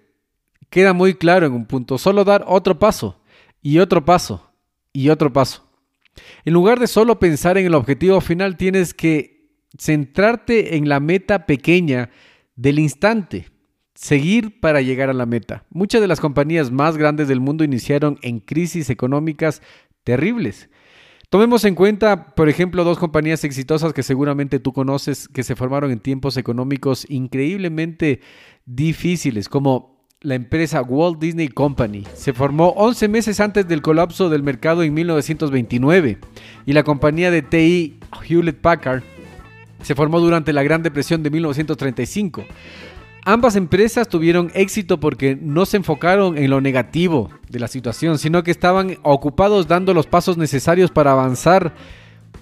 Queda 0.69 0.93
muy 0.93 1.13
claro 1.13 1.45
en 1.45 1.53
un 1.53 1.65
punto, 1.65 1.97
solo 1.97 2.23
dar 2.23 2.43
otro 2.47 2.79
paso 2.79 3.21
y 3.61 3.79
otro 3.79 4.03
paso 4.03 4.51
y 4.93 5.09
otro 5.09 5.31
paso. 5.31 5.67
En 6.43 6.53
lugar 6.53 6.79
de 6.79 6.87
solo 6.87 7.19
pensar 7.19 7.57
en 7.57 7.67
el 7.67 7.75
objetivo 7.75 8.19
final, 8.19 8.57
tienes 8.57 8.93
que 8.93 9.53
centrarte 9.77 10.75
en 10.75 10.89
la 10.89 10.99
meta 10.99 11.45
pequeña 11.45 12.09
del 12.55 12.79
instante, 12.79 13.47
seguir 13.93 14.59
para 14.59 14.81
llegar 14.81 15.09
a 15.09 15.13
la 15.13 15.27
meta. 15.27 15.65
Muchas 15.69 16.01
de 16.01 16.07
las 16.07 16.19
compañías 16.19 16.71
más 16.71 16.97
grandes 16.97 17.27
del 17.27 17.39
mundo 17.39 17.63
iniciaron 17.63 18.17
en 18.23 18.39
crisis 18.39 18.89
económicas 18.89 19.61
terribles 20.03 20.69
Tomemos 21.29 21.63
en 21.63 21.75
cuenta, 21.75 22.25
por 22.33 22.49
ejemplo, 22.49 22.83
dos 22.83 22.97
compañías 22.97 23.43
exitosas 23.43 23.93
que 23.93 24.01
seguramente 24.01 24.59
tú 24.59 24.73
conoces 24.73 25.27
que 25.27 25.43
se 25.43 25.55
formaron 25.55 25.91
en 25.91 25.99
tiempos 25.99 26.37
económicos 26.37 27.05
increíblemente 27.07 28.21
difíciles, 28.65 29.47
como 29.47 29.99
la 30.21 30.33
empresa 30.33 30.81
Walt 30.81 31.19
Disney 31.19 31.47
Company. 31.47 32.03
Se 32.15 32.33
formó 32.33 32.69
11 32.69 33.07
meses 33.09 33.39
antes 33.39 33.67
del 33.67 33.83
colapso 33.83 34.29
del 34.29 34.41
mercado 34.41 34.81
en 34.81 34.91
1929 34.91 36.17
y 36.65 36.73
la 36.73 36.83
compañía 36.83 37.29
de 37.29 37.43
TI 37.43 37.99
Hewlett 38.27 38.59
Packard 38.59 39.03
se 39.83 39.93
formó 39.93 40.19
durante 40.19 40.51
la 40.51 40.63
Gran 40.63 40.81
Depresión 40.81 41.21
de 41.21 41.29
1935. 41.29 42.43
Ambas 43.29 43.55
empresas 43.55 44.09
tuvieron 44.09 44.49
éxito 44.55 44.99
porque 44.99 45.37
no 45.39 45.67
se 45.67 45.77
enfocaron 45.77 46.35
en 46.35 46.49
lo 46.49 46.61
negativo 46.61 47.29
de 47.47 47.59
la 47.59 47.67
situación, 47.67 48.17
sino 48.17 48.41
que 48.41 48.49
estaban 48.49 48.97
ocupados 49.03 49.67
dando 49.67 49.93
los 49.93 50.07
pasos 50.07 50.35
necesarios 50.35 50.89
para 50.89 51.11
avanzar 51.11 51.75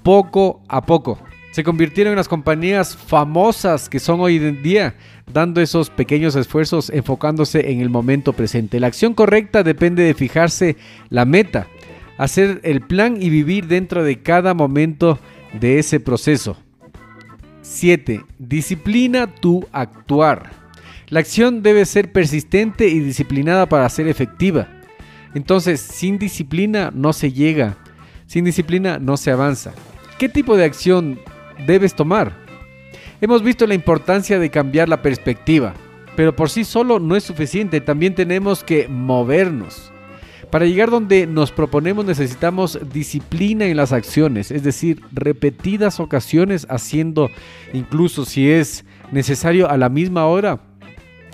poco 0.02 0.62
a 0.70 0.86
poco. 0.86 1.20
Se 1.52 1.66
convirtieron 1.66 2.14
en 2.14 2.18
las 2.18 2.30
compañías 2.30 2.96
famosas 2.96 3.90
que 3.90 4.00
son 4.00 4.22
hoy 4.22 4.38
en 4.38 4.64
día, 4.64 4.96
dando 5.30 5.60
esos 5.60 5.90
pequeños 5.90 6.38
esfuerzos 6.38 6.90
enfocándose 6.90 7.70
en 7.70 7.82
el 7.82 7.90
momento 7.90 8.32
presente. 8.32 8.80
La 8.80 8.88
acción 8.88 9.14
correcta 9.14 9.64
depende 9.64 10.04
de 10.04 10.14
fijarse 10.14 10.78
la 11.10 11.26
meta, 11.26 11.68
hacer 12.18 12.62
el 12.64 12.80
plan 12.80 13.22
y 13.22 13.30
vivir 13.30 13.68
dentro 13.68 14.06
de 14.06 14.22
cada 14.22 14.54
momento 14.54 15.20
de 15.52 15.80
ese 15.80 16.00
proceso. 16.00 16.56
7. 17.62 18.24
Disciplina 18.40 19.28
tu 19.28 19.68
actuar. 19.74 20.67
La 21.10 21.22
acción 21.22 21.64
debe 21.64 21.86
ser 21.86 22.12
persistente 22.12 22.90
y 22.90 23.00
disciplinada 23.00 23.70
para 23.70 23.88
ser 23.88 24.10
efectiva. 24.10 24.68
Entonces, 25.34 25.80
sin 25.80 26.20
disciplina 26.20 26.92
no 26.94 27.14
se 27.14 27.32
llega, 27.32 27.78
sin 28.26 28.44
disciplina 28.44 29.00
no 29.00 29.16
se 29.16 29.32
avanza. 29.32 29.72
¿Qué 30.18 30.28
tipo 30.28 30.58
de 30.58 30.66
acción 30.66 31.18
debes 31.66 31.96
tomar? 31.96 32.34
Hemos 33.22 33.42
visto 33.42 33.66
la 33.66 33.74
importancia 33.74 34.38
de 34.38 34.50
cambiar 34.50 34.90
la 34.90 35.02
perspectiva, 35.02 35.74
pero 36.18 36.36
por 36.36 36.50
sí 36.50 36.66
solo 36.66 37.00
no 37.00 37.16
es 37.16 37.24
suficiente, 37.24 37.80
también 37.80 38.14
tenemos 38.14 38.66
que 38.66 38.90
movernos. 38.90 39.94
Para 40.52 40.66
llegar 40.66 40.90
donde 40.90 41.26
nos 41.26 41.54
proponemos 41.54 42.04
necesitamos 42.04 42.80
disciplina 42.92 43.66
en 43.66 43.78
las 43.78 43.94
acciones, 43.94 44.52
es 44.52 44.64
decir, 44.64 45.02
repetidas 45.14 46.02
ocasiones 46.02 46.68
haciendo, 46.70 47.30
incluso 47.72 48.26
si 48.26 48.52
es 48.52 48.84
necesario 49.12 49.70
a 49.70 49.78
la 49.78 49.88
misma 49.88 50.26
hora, 50.26 50.60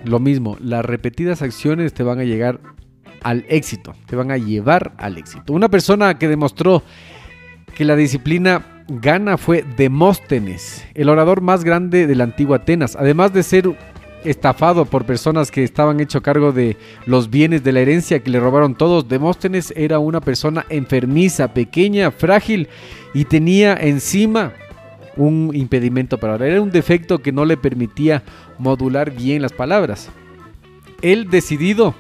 lo 0.03 0.19
mismo, 0.19 0.57
las 0.59 0.83
repetidas 0.85 1.41
acciones 1.41 1.93
te 1.93 2.03
van 2.03 2.19
a 2.19 2.23
llegar 2.23 2.59
al 3.21 3.45
éxito, 3.47 3.95
te 4.05 4.15
van 4.15 4.31
a 4.31 4.37
llevar 4.37 4.93
al 4.97 5.17
éxito. 5.17 5.53
Una 5.53 5.69
persona 5.69 6.17
que 6.17 6.27
demostró 6.27 6.83
que 7.75 7.85
la 7.85 7.95
disciplina 7.95 8.83
gana 8.87 9.37
fue 9.37 9.63
Demóstenes, 9.77 10.85
el 10.93 11.09
orador 11.09 11.41
más 11.41 11.63
grande 11.63 12.07
de 12.07 12.15
la 12.15 12.25
antigua 12.25 12.57
Atenas. 12.57 12.95
Además 12.95 13.33
de 13.33 13.43
ser 13.43 13.75
estafado 14.23 14.85
por 14.85 15.05
personas 15.05 15.51
que 15.51 15.63
estaban 15.63 15.99
hecho 15.99 16.21
cargo 16.21 16.51
de 16.51 16.77
los 17.05 17.29
bienes 17.29 17.63
de 17.63 17.71
la 17.71 17.81
herencia 17.81 18.21
que 18.21 18.29
le 18.29 18.39
robaron 18.39 18.75
todos, 18.75 19.07
Demóstenes 19.07 19.73
era 19.75 19.99
una 19.99 20.21
persona 20.21 20.65
enfermiza, 20.69 21.53
pequeña, 21.53 22.11
frágil 22.11 22.69
y 23.13 23.25
tenía 23.25 23.73
encima 23.75 24.53
un 25.17 25.52
impedimento 25.54 26.17
para 26.17 26.34
hablar. 26.34 26.49
Era 26.49 26.62
un 26.62 26.71
defecto 26.71 27.19
que 27.19 27.32
no 27.32 27.45
le 27.45 27.58
permitía 27.58 28.23
modular 28.58 29.12
bien 29.12 29.41
las 29.41 29.54
palabras. 29.54 30.10
Él 31.02 31.30
decidido 31.30 31.95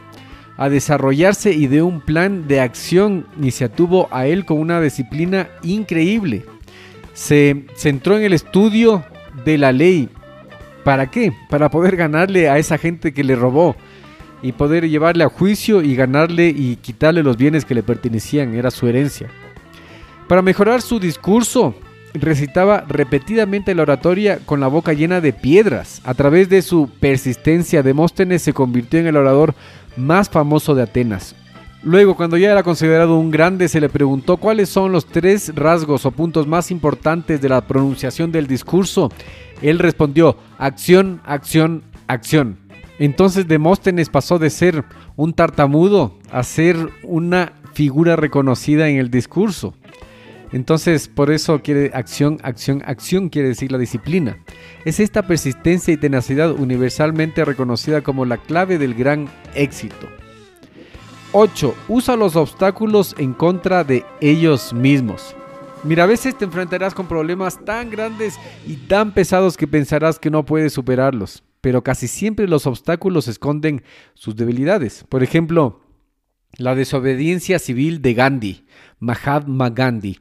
a 0.57 0.69
desarrollarse 0.69 1.51
y 1.51 1.67
de 1.67 1.81
un 1.81 1.99
plan 1.99 2.47
de 2.47 2.61
acción 2.61 3.25
y 3.41 3.51
se 3.51 3.65
atuvo 3.65 4.07
a 4.11 4.27
él 4.27 4.45
con 4.45 4.59
una 4.59 4.79
disciplina 4.79 5.49
increíble. 5.63 6.45
Se 7.13 7.65
centró 7.75 8.17
en 8.17 8.23
el 8.23 8.33
estudio 8.33 9.03
de 9.45 9.57
la 9.57 9.71
ley. 9.71 10.09
¿Para 10.83 11.09
qué? 11.09 11.33
Para 11.49 11.69
poder 11.69 11.95
ganarle 11.95 12.49
a 12.49 12.57
esa 12.57 12.77
gente 12.77 13.13
que 13.13 13.23
le 13.23 13.35
robó 13.35 13.75
y 14.41 14.51
poder 14.51 14.89
llevarle 14.89 15.23
a 15.23 15.29
juicio 15.29 15.81
y 15.81 15.95
ganarle 15.95 16.49
y 16.49 16.75
quitarle 16.75 17.23
los 17.23 17.37
bienes 17.37 17.63
que 17.65 17.75
le 17.75 17.81
pertenecían, 17.81 18.53
era 18.53 18.71
su 18.71 18.87
herencia. 18.87 19.29
Para 20.27 20.41
mejorar 20.41 20.81
su 20.81 20.99
discurso, 20.99 21.73
recitaba 22.13 22.85
repetidamente 22.87 23.75
la 23.75 23.83
oratoria 23.83 24.39
con 24.45 24.59
la 24.59 24.67
boca 24.67 24.93
llena 24.93 25.21
de 25.21 25.33
piedras. 25.33 26.01
A 26.03 26.13
través 26.13 26.49
de 26.49 26.61
su 26.61 26.89
persistencia, 26.99 27.83
Demóstenes 27.83 28.41
se 28.41 28.53
convirtió 28.53 28.99
en 28.99 29.07
el 29.07 29.17
orador 29.17 29.55
más 29.97 30.29
famoso 30.29 30.75
de 30.75 30.83
Atenas. 30.83 31.35
Luego, 31.83 32.15
cuando 32.15 32.37
ya 32.37 32.51
era 32.51 32.63
considerado 32.63 33.17
un 33.17 33.29
grande, 33.29 33.67
se 33.67 33.81
le 33.81 33.89
preguntó 33.89 34.37
cuáles 34.37 34.69
son 34.69 34.93
los 34.93 35.05
tres 35.05 35.53
rasgos 35.53 36.05
o 36.05 36.11
puntos 36.11 36.47
más 36.47 36.71
importantes 36.71 37.41
de 37.41 37.49
la 37.49 37.61
pronunciación 37.61 38.31
del 38.31 38.47
discurso. 38.47 39.11
Él 39.61 39.79
respondió, 39.79 40.37
acción, 40.57 41.19
acción, 41.25 41.83
acción. 42.07 42.57
Entonces 42.99 43.47
Demóstenes 43.49 44.09
pasó 44.09 44.39
de 44.39 44.49
ser 44.49 44.85
un 45.17 45.33
tartamudo 45.33 46.17
a 46.31 46.43
ser 46.43 46.77
una 47.03 47.53
figura 47.73 48.15
reconocida 48.15 48.87
en 48.87 48.97
el 48.97 49.11
discurso. 49.11 49.73
Entonces, 50.53 51.07
por 51.07 51.31
eso 51.31 51.61
quiere 51.61 51.91
acción, 51.95 52.37
acción, 52.43 52.83
acción 52.85 53.29
quiere 53.29 53.49
decir 53.49 53.71
la 53.71 53.79
disciplina. 53.79 54.37
Es 54.85 54.99
esta 54.99 55.23
persistencia 55.23 55.93
y 55.93 55.97
tenacidad 55.97 56.51
universalmente 56.51 57.43
reconocida 57.43 58.01
como 58.01 58.23
la 58.23 58.37
clave 58.37 58.77
del 58.77 58.93
gran 58.93 59.27
éxito. 59.55 60.07
8. 61.31 61.75
Usa 61.87 62.15
los 62.15 62.35
obstáculos 62.35 63.15
en 63.17 63.33
contra 63.33 63.83
de 63.83 64.05
ellos 64.21 64.71
mismos. 64.71 65.35
Mira, 65.83 66.03
a 66.03 66.07
veces 66.07 66.37
te 66.37 66.45
enfrentarás 66.45 66.93
con 66.93 67.07
problemas 67.07 67.65
tan 67.65 67.89
grandes 67.89 68.35
y 68.67 68.75
tan 68.75 69.11
pesados 69.11 69.57
que 69.57 69.67
pensarás 69.67 70.19
que 70.19 70.29
no 70.29 70.45
puedes 70.45 70.71
superarlos, 70.71 71.43
pero 71.59 71.83
casi 71.83 72.07
siempre 72.07 72.47
los 72.47 72.67
obstáculos 72.67 73.27
esconden 73.27 73.83
sus 74.13 74.35
debilidades. 74.35 75.03
Por 75.09 75.23
ejemplo, 75.23 75.82
la 76.57 76.75
desobediencia 76.75 77.59
civil 77.59 78.01
de 78.01 78.13
Gandhi. 78.13 78.63
Mahatma 78.99 79.69
Gandhi. 79.69 80.19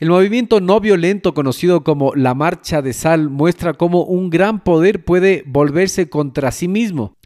El 0.00 0.08
movimiento 0.08 0.60
no 0.60 0.80
violento 0.80 1.34
conocido 1.34 1.84
como 1.84 2.14
la 2.14 2.34
Marcha 2.34 2.80
de 2.80 2.92
Sal 2.92 3.28
muestra 3.28 3.74
cómo 3.74 4.04
un 4.04 4.30
gran 4.30 4.64
poder 4.64 5.04
puede 5.04 5.44
volverse 5.46 6.08
contra 6.08 6.50
sí 6.50 6.66
mismo. 6.66 7.16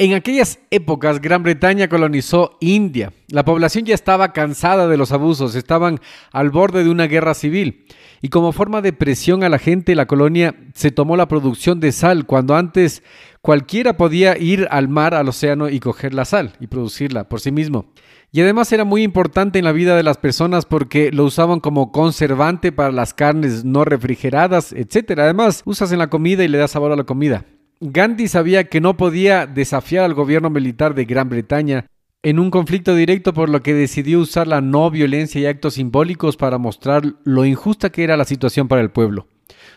En 0.00 0.14
aquellas 0.14 0.60
épocas 0.70 1.20
Gran 1.20 1.42
Bretaña 1.42 1.88
colonizó 1.88 2.56
India. 2.60 3.12
La 3.26 3.44
población 3.44 3.84
ya 3.84 3.96
estaba 3.96 4.32
cansada 4.32 4.86
de 4.86 4.96
los 4.96 5.10
abusos, 5.10 5.56
estaban 5.56 5.98
al 6.30 6.50
borde 6.50 6.84
de 6.84 6.90
una 6.90 7.08
guerra 7.08 7.34
civil. 7.34 7.84
Y 8.22 8.28
como 8.28 8.52
forma 8.52 8.80
de 8.80 8.92
presión 8.92 9.42
a 9.42 9.48
la 9.48 9.58
gente, 9.58 9.96
la 9.96 10.06
colonia 10.06 10.54
se 10.72 10.92
tomó 10.92 11.16
la 11.16 11.26
producción 11.26 11.80
de 11.80 11.90
sal, 11.90 12.26
cuando 12.26 12.54
antes 12.54 13.02
cualquiera 13.42 13.96
podía 13.96 14.38
ir 14.38 14.68
al 14.70 14.86
mar, 14.86 15.14
al 15.14 15.30
océano 15.30 15.68
y 15.68 15.80
coger 15.80 16.14
la 16.14 16.24
sal 16.24 16.52
y 16.60 16.68
producirla 16.68 17.28
por 17.28 17.40
sí 17.40 17.50
mismo. 17.50 17.86
Y 18.30 18.40
además 18.40 18.70
era 18.70 18.84
muy 18.84 19.02
importante 19.02 19.58
en 19.58 19.64
la 19.64 19.72
vida 19.72 19.96
de 19.96 20.04
las 20.04 20.18
personas 20.18 20.64
porque 20.64 21.10
lo 21.10 21.24
usaban 21.24 21.58
como 21.58 21.90
conservante 21.90 22.70
para 22.70 22.92
las 22.92 23.14
carnes 23.14 23.64
no 23.64 23.84
refrigeradas, 23.84 24.72
etc. 24.72 25.18
Además, 25.18 25.62
usas 25.64 25.90
en 25.90 25.98
la 25.98 26.08
comida 26.08 26.44
y 26.44 26.48
le 26.48 26.58
das 26.58 26.70
sabor 26.70 26.92
a 26.92 26.96
la 26.96 27.02
comida. 27.02 27.44
Gandhi 27.80 28.26
sabía 28.26 28.64
que 28.64 28.80
no 28.80 28.96
podía 28.96 29.46
desafiar 29.46 30.04
al 30.04 30.14
gobierno 30.14 30.50
militar 30.50 30.94
de 30.94 31.04
Gran 31.04 31.28
Bretaña 31.28 31.86
en 32.24 32.40
un 32.40 32.50
conflicto 32.50 32.96
directo 32.96 33.32
por 33.32 33.48
lo 33.48 33.62
que 33.62 33.72
decidió 33.72 34.18
usar 34.18 34.48
la 34.48 34.60
no 34.60 34.90
violencia 34.90 35.40
y 35.40 35.46
actos 35.46 35.74
simbólicos 35.74 36.36
para 36.36 36.58
mostrar 36.58 37.04
lo 37.22 37.44
injusta 37.44 37.90
que 37.90 38.02
era 38.02 38.16
la 38.16 38.24
situación 38.24 38.66
para 38.66 38.80
el 38.80 38.90
pueblo. 38.90 39.28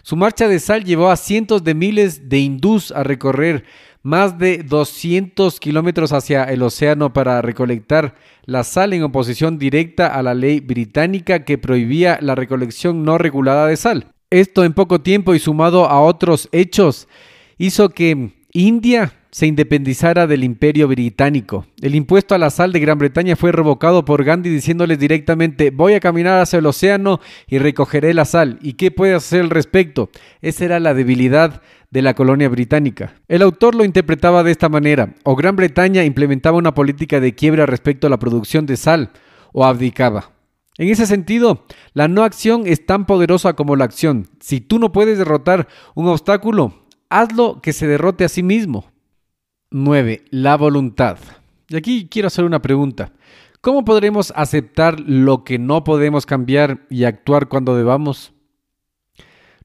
Su 0.01 0.15
marcha 0.15 0.47
de 0.47 0.59
sal 0.59 0.83
llevó 0.83 1.11
a 1.11 1.15
cientos 1.15 1.63
de 1.63 1.75
miles 1.75 2.27
de 2.27 2.39
hindús 2.39 2.91
a 2.91 3.03
recorrer 3.03 3.65
más 4.01 4.39
de 4.39 4.63
200 4.63 5.59
kilómetros 5.59 6.11
hacia 6.11 6.43
el 6.45 6.63
océano 6.63 7.13
para 7.13 7.39
recolectar 7.43 8.15
la 8.45 8.63
sal 8.63 8.93
en 8.93 9.03
oposición 9.03 9.59
directa 9.59 10.07
a 10.07 10.23
la 10.23 10.33
ley 10.33 10.59
británica 10.59 11.45
que 11.45 11.59
prohibía 11.59 12.17
la 12.19 12.33
recolección 12.33 13.03
no 13.03 13.19
regulada 13.19 13.67
de 13.67 13.77
sal. 13.77 14.07
Esto 14.31 14.63
en 14.63 14.73
poco 14.73 15.01
tiempo 15.01 15.35
y 15.35 15.39
sumado 15.39 15.85
a 15.85 16.01
otros 16.01 16.49
hechos 16.51 17.07
hizo 17.61 17.89
que 17.89 18.31
India 18.53 19.13
se 19.29 19.45
independizara 19.45 20.25
del 20.25 20.43
imperio 20.43 20.87
británico. 20.87 21.67
El 21.79 21.93
impuesto 21.93 22.33
a 22.33 22.39
la 22.39 22.49
sal 22.49 22.73
de 22.73 22.79
Gran 22.79 22.97
Bretaña 22.97 23.35
fue 23.35 23.51
revocado 23.51 24.03
por 24.03 24.23
Gandhi 24.23 24.49
diciéndoles 24.49 24.97
directamente 24.97 25.69
voy 25.69 25.93
a 25.93 25.99
caminar 25.99 26.41
hacia 26.41 26.57
el 26.57 26.65
océano 26.65 27.19
y 27.47 27.59
recogeré 27.59 28.15
la 28.15 28.25
sal. 28.25 28.57
¿Y 28.63 28.73
qué 28.73 28.89
puede 28.89 29.13
hacer 29.13 29.41
al 29.41 29.51
respecto? 29.51 30.09
Esa 30.41 30.65
era 30.65 30.79
la 30.79 30.95
debilidad 30.95 31.61
de 31.91 32.01
la 32.01 32.15
colonia 32.15 32.49
británica. 32.49 33.13
El 33.27 33.43
autor 33.43 33.75
lo 33.75 33.85
interpretaba 33.85 34.43
de 34.43 34.51
esta 34.51 34.67
manera, 34.67 35.13
o 35.23 35.35
Gran 35.35 35.55
Bretaña 35.55 36.03
implementaba 36.03 36.57
una 36.57 36.73
política 36.73 37.19
de 37.19 37.35
quiebra 37.35 37.67
respecto 37.67 38.07
a 38.07 38.09
la 38.09 38.17
producción 38.17 38.65
de 38.65 38.75
sal, 38.75 39.11
o 39.53 39.65
abdicaba. 39.65 40.31
En 40.77 40.89
ese 40.89 41.05
sentido, 41.05 41.65
la 41.93 42.07
no 42.07 42.23
acción 42.23 42.63
es 42.65 42.87
tan 42.87 43.05
poderosa 43.05 43.53
como 43.53 43.75
la 43.75 43.85
acción. 43.85 44.29
Si 44.39 44.61
tú 44.61 44.79
no 44.79 44.91
puedes 44.91 45.17
derrotar 45.17 45.67
un 45.93 46.07
obstáculo, 46.07 46.80
hazlo 47.11 47.61
que 47.61 47.73
se 47.73 47.87
derrote 47.87 48.23
a 48.23 48.29
sí 48.29 48.41
mismo. 48.41 48.85
9. 49.69 50.23
La 50.31 50.57
voluntad. 50.57 51.17
Y 51.67 51.75
aquí 51.75 52.07
quiero 52.09 52.27
hacer 52.27 52.45
una 52.45 52.61
pregunta. 52.61 53.13
¿Cómo 53.61 53.85
podremos 53.85 54.33
aceptar 54.35 54.99
lo 54.99 55.43
que 55.43 55.59
no 55.59 55.83
podemos 55.83 56.25
cambiar 56.25 56.87
y 56.89 57.03
actuar 57.03 57.47
cuando 57.47 57.75
debamos? 57.75 58.33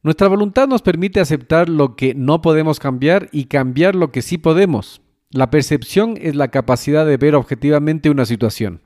Nuestra 0.02 0.28
voluntad 0.28 0.68
nos 0.68 0.82
permite 0.82 1.18
aceptar 1.18 1.68
lo 1.68 1.96
que 1.96 2.14
no 2.14 2.42
podemos 2.42 2.78
cambiar 2.78 3.28
y 3.32 3.46
cambiar 3.46 3.94
lo 3.94 4.12
que 4.12 4.22
sí 4.22 4.38
podemos. 4.38 5.00
La 5.30 5.50
percepción 5.50 6.16
es 6.20 6.36
la 6.36 6.48
capacidad 6.48 7.06
de 7.06 7.16
ver 7.16 7.34
objetivamente 7.34 8.10
una 8.10 8.26
situación. 8.26 8.82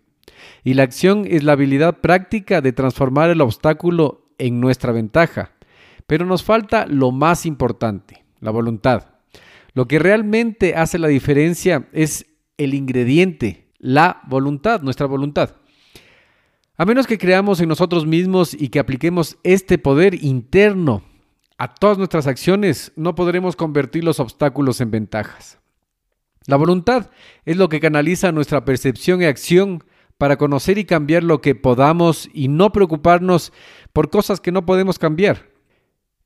Y 0.64 0.74
la 0.74 0.84
acción 0.84 1.24
es 1.26 1.44
la 1.44 1.52
habilidad 1.52 1.98
práctica 1.98 2.60
de 2.60 2.72
transformar 2.72 3.30
el 3.30 3.40
obstáculo 3.40 4.30
en 4.38 4.60
nuestra 4.60 4.92
ventaja. 4.92 5.52
Pero 6.06 6.24
nos 6.24 6.42
falta 6.42 6.86
lo 6.86 7.10
más 7.10 7.44
importante, 7.46 8.24
la 8.40 8.50
voluntad. 8.50 9.06
Lo 9.74 9.86
que 9.86 9.98
realmente 9.98 10.74
hace 10.74 10.98
la 10.98 11.08
diferencia 11.08 11.88
es 11.92 12.26
el 12.58 12.74
ingrediente, 12.74 13.68
la 13.78 14.20
voluntad, 14.26 14.82
nuestra 14.82 15.06
voluntad. 15.06 15.56
A 16.76 16.84
menos 16.84 17.06
que 17.06 17.18
creamos 17.18 17.60
en 17.60 17.68
nosotros 17.68 18.06
mismos 18.06 18.54
y 18.54 18.68
que 18.68 18.78
apliquemos 18.78 19.38
este 19.42 19.78
poder 19.78 20.24
interno 20.24 21.02
a 21.58 21.74
todas 21.74 21.98
nuestras 21.98 22.26
acciones, 22.26 22.90
no 22.96 23.14
podremos 23.14 23.54
convertir 23.54 24.02
los 24.02 24.18
obstáculos 24.18 24.80
en 24.80 24.90
ventajas. 24.90 25.58
La 26.46 26.56
voluntad 26.56 27.10
es 27.44 27.58
lo 27.58 27.68
que 27.68 27.80
canaliza 27.80 28.32
nuestra 28.32 28.64
percepción 28.64 29.20
y 29.20 29.26
acción 29.26 29.84
para 30.16 30.38
conocer 30.38 30.78
y 30.78 30.84
cambiar 30.84 31.22
lo 31.22 31.40
que 31.40 31.54
podamos 31.54 32.30
y 32.32 32.48
no 32.48 32.72
preocuparnos 32.72 33.52
por 33.92 34.10
cosas 34.10 34.40
que 34.40 34.52
no 34.52 34.64
podemos 34.64 34.98
cambiar. 34.98 35.50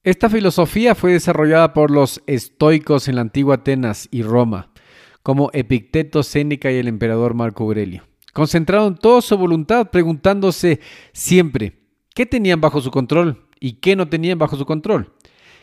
Esta 0.04 0.28
filosofía 0.28 0.94
fue 0.94 1.12
desarrollada 1.12 1.72
por 1.72 1.90
los 1.90 2.22
estoicos 2.26 3.08
en 3.08 3.14
la 3.14 3.22
antigua 3.22 3.54
Atenas 3.54 4.06
y 4.10 4.22
Roma, 4.22 4.70
como 5.22 5.48
Epicteto, 5.54 6.22
Séneca 6.22 6.70
y 6.70 6.76
el 6.76 6.88
emperador 6.88 7.32
Marco 7.32 7.64
Aurelio. 7.64 8.06
Concentraron 8.34 8.98
toda 8.98 9.22
su 9.22 9.38
voluntad 9.38 9.88
preguntándose 9.90 10.80
siempre 11.14 11.78
qué 12.14 12.26
tenían 12.26 12.60
bajo 12.60 12.82
su 12.82 12.90
control 12.90 13.46
y 13.58 13.76
qué 13.80 13.96
no 13.96 14.06
tenían 14.06 14.38
bajo 14.38 14.56
su 14.58 14.66
control. 14.66 15.14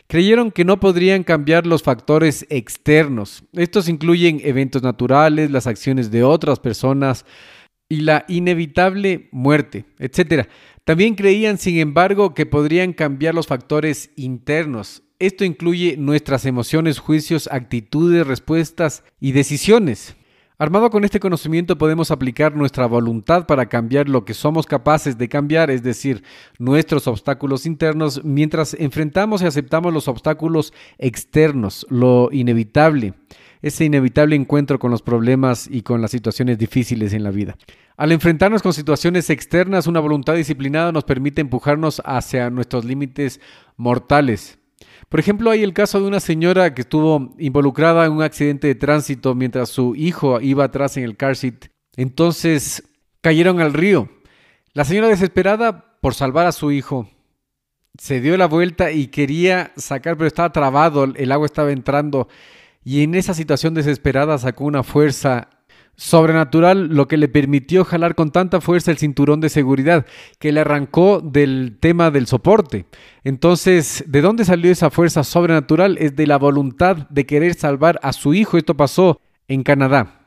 Creyeron 0.08 0.50
que 0.50 0.64
no 0.64 0.80
podrían 0.80 1.22
cambiar 1.22 1.64
los 1.64 1.84
factores 1.84 2.44
externos. 2.50 3.44
Estos 3.52 3.88
incluyen 3.88 4.40
eventos 4.42 4.82
naturales, 4.82 5.52
las 5.52 5.68
acciones 5.68 6.10
de 6.10 6.24
otras 6.24 6.58
personas 6.58 7.24
y 7.88 8.00
la 8.00 8.24
inevitable 8.26 9.28
muerte, 9.32 9.84
etc. 9.98 10.48
También 10.84 11.14
creían, 11.14 11.58
sin 11.58 11.78
embargo, 11.78 12.34
que 12.34 12.44
podrían 12.44 12.92
cambiar 12.92 13.36
los 13.36 13.46
factores 13.46 14.10
internos. 14.16 15.04
Esto 15.20 15.44
incluye 15.44 15.96
nuestras 15.96 16.44
emociones, 16.44 16.98
juicios, 16.98 17.48
actitudes, 17.52 18.26
respuestas 18.26 19.04
y 19.20 19.30
decisiones. 19.30 20.16
Armado 20.58 20.90
con 20.90 21.04
este 21.04 21.20
conocimiento 21.20 21.78
podemos 21.78 22.10
aplicar 22.10 22.56
nuestra 22.56 22.86
voluntad 22.86 23.46
para 23.46 23.66
cambiar 23.66 24.08
lo 24.08 24.24
que 24.24 24.34
somos 24.34 24.66
capaces 24.66 25.18
de 25.18 25.28
cambiar, 25.28 25.70
es 25.70 25.84
decir, 25.84 26.24
nuestros 26.58 27.06
obstáculos 27.06 27.64
internos, 27.64 28.24
mientras 28.24 28.74
enfrentamos 28.74 29.42
y 29.42 29.46
aceptamos 29.46 29.92
los 29.92 30.08
obstáculos 30.08 30.72
externos, 30.98 31.86
lo 31.90 32.28
inevitable, 32.32 33.14
ese 33.62 33.84
inevitable 33.84 34.36
encuentro 34.36 34.78
con 34.78 34.90
los 34.90 35.02
problemas 35.02 35.68
y 35.70 35.82
con 35.82 36.02
las 36.02 36.10
situaciones 36.10 36.58
difíciles 36.58 37.12
en 37.14 37.22
la 37.22 37.30
vida. 37.30 37.56
Al 37.96 38.12
enfrentarnos 38.12 38.62
con 38.62 38.72
situaciones 38.72 39.30
externas, 39.30 39.86
una 39.86 40.00
voluntad 40.00 40.34
disciplinada 40.34 40.92
nos 40.92 41.04
permite 41.04 41.40
empujarnos 41.40 42.02
hacia 42.04 42.50
nuestros 42.50 42.84
límites 42.84 43.40
mortales. 43.76 44.58
Por 45.08 45.20
ejemplo, 45.20 45.50
hay 45.50 45.62
el 45.62 45.74
caso 45.74 46.00
de 46.00 46.06
una 46.06 46.20
señora 46.20 46.74
que 46.74 46.82
estuvo 46.82 47.34
involucrada 47.38 48.04
en 48.04 48.12
un 48.12 48.22
accidente 48.22 48.66
de 48.66 48.74
tránsito 48.74 49.34
mientras 49.34 49.68
su 49.68 49.94
hijo 49.94 50.40
iba 50.40 50.64
atrás 50.64 50.96
en 50.96 51.04
el 51.04 51.16
car 51.16 51.36
seat. 51.36 51.66
Entonces 51.96 52.82
cayeron 53.20 53.60
al 53.60 53.74
río. 53.74 54.08
La 54.72 54.84
señora 54.84 55.08
desesperada 55.08 55.98
por 56.00 56.14
salvar 56.14 56.46
a 56.46 56.52
su 56.52 56.72
hijo 56.72 57.08
se 57.98 58.20
dio 58.20 58.36
la 58.36 58.46
vuelta 58.46 58.90
y 58.90 59.08
quería 59.08 59.72
sacar, 59.76 60.16
pero 60.16 60.26
estaba 60.26 60.50
trabado, 60.50 61.04
el 61.04 61.30
agua 61.30 61.46
estaba 61.46 61.72
entrando 61.72 62.28
y 62.84 63.02
en 63.02 63.14
esa 63.14 63.34
situación 63.34 63.74
desesperada 63.74 64.38
sacó 64.38 64.64
una 64.64 64.82
fuerza 64.82 65.48
sobrenatural 65.96 66.88
lo 66.88 67.06
que 67.06 67.16
le 67.16 67.28
permitió 67.28 67.84
jalar 67.84 68.14
con 68.14 68.30
tanta 68.30 68.60
fuerza 68.60 68.90
el 68.90 68.98
cinturón 68.98 69.40
de 69.40 69.48
seguridad 69.48 70.06
que 70.38 70.50
le 70.52 70.60
arrancó 70.60 71.20
del 71.20 71.76
tema 71.80 72.10
del 72.10 72.26
soporte. 72.26 72.86
Entonces, 73.24 74.04
¿de 74.06 74.20
dónde 74.20 74.44
salió 74.44 74.72
esa 74.72 74.90
fuerza 74.90 75.22
sobrenatural? 75.22 75.98
Es 75.98 76.16
de 76.16 76.26
la 76.26 76.38
voluntad 76.38 77.08
de 77.08 77.26
querer 77.26 77.54
salvar 77.54 78.00
a 78.02 78.12
su 78.12 78.34
hijo. 78.34 78.56
Esto 78.56 78.76
pasó 78.76 79.20
en 79.48 79.62
Canadá. 79.62 80.18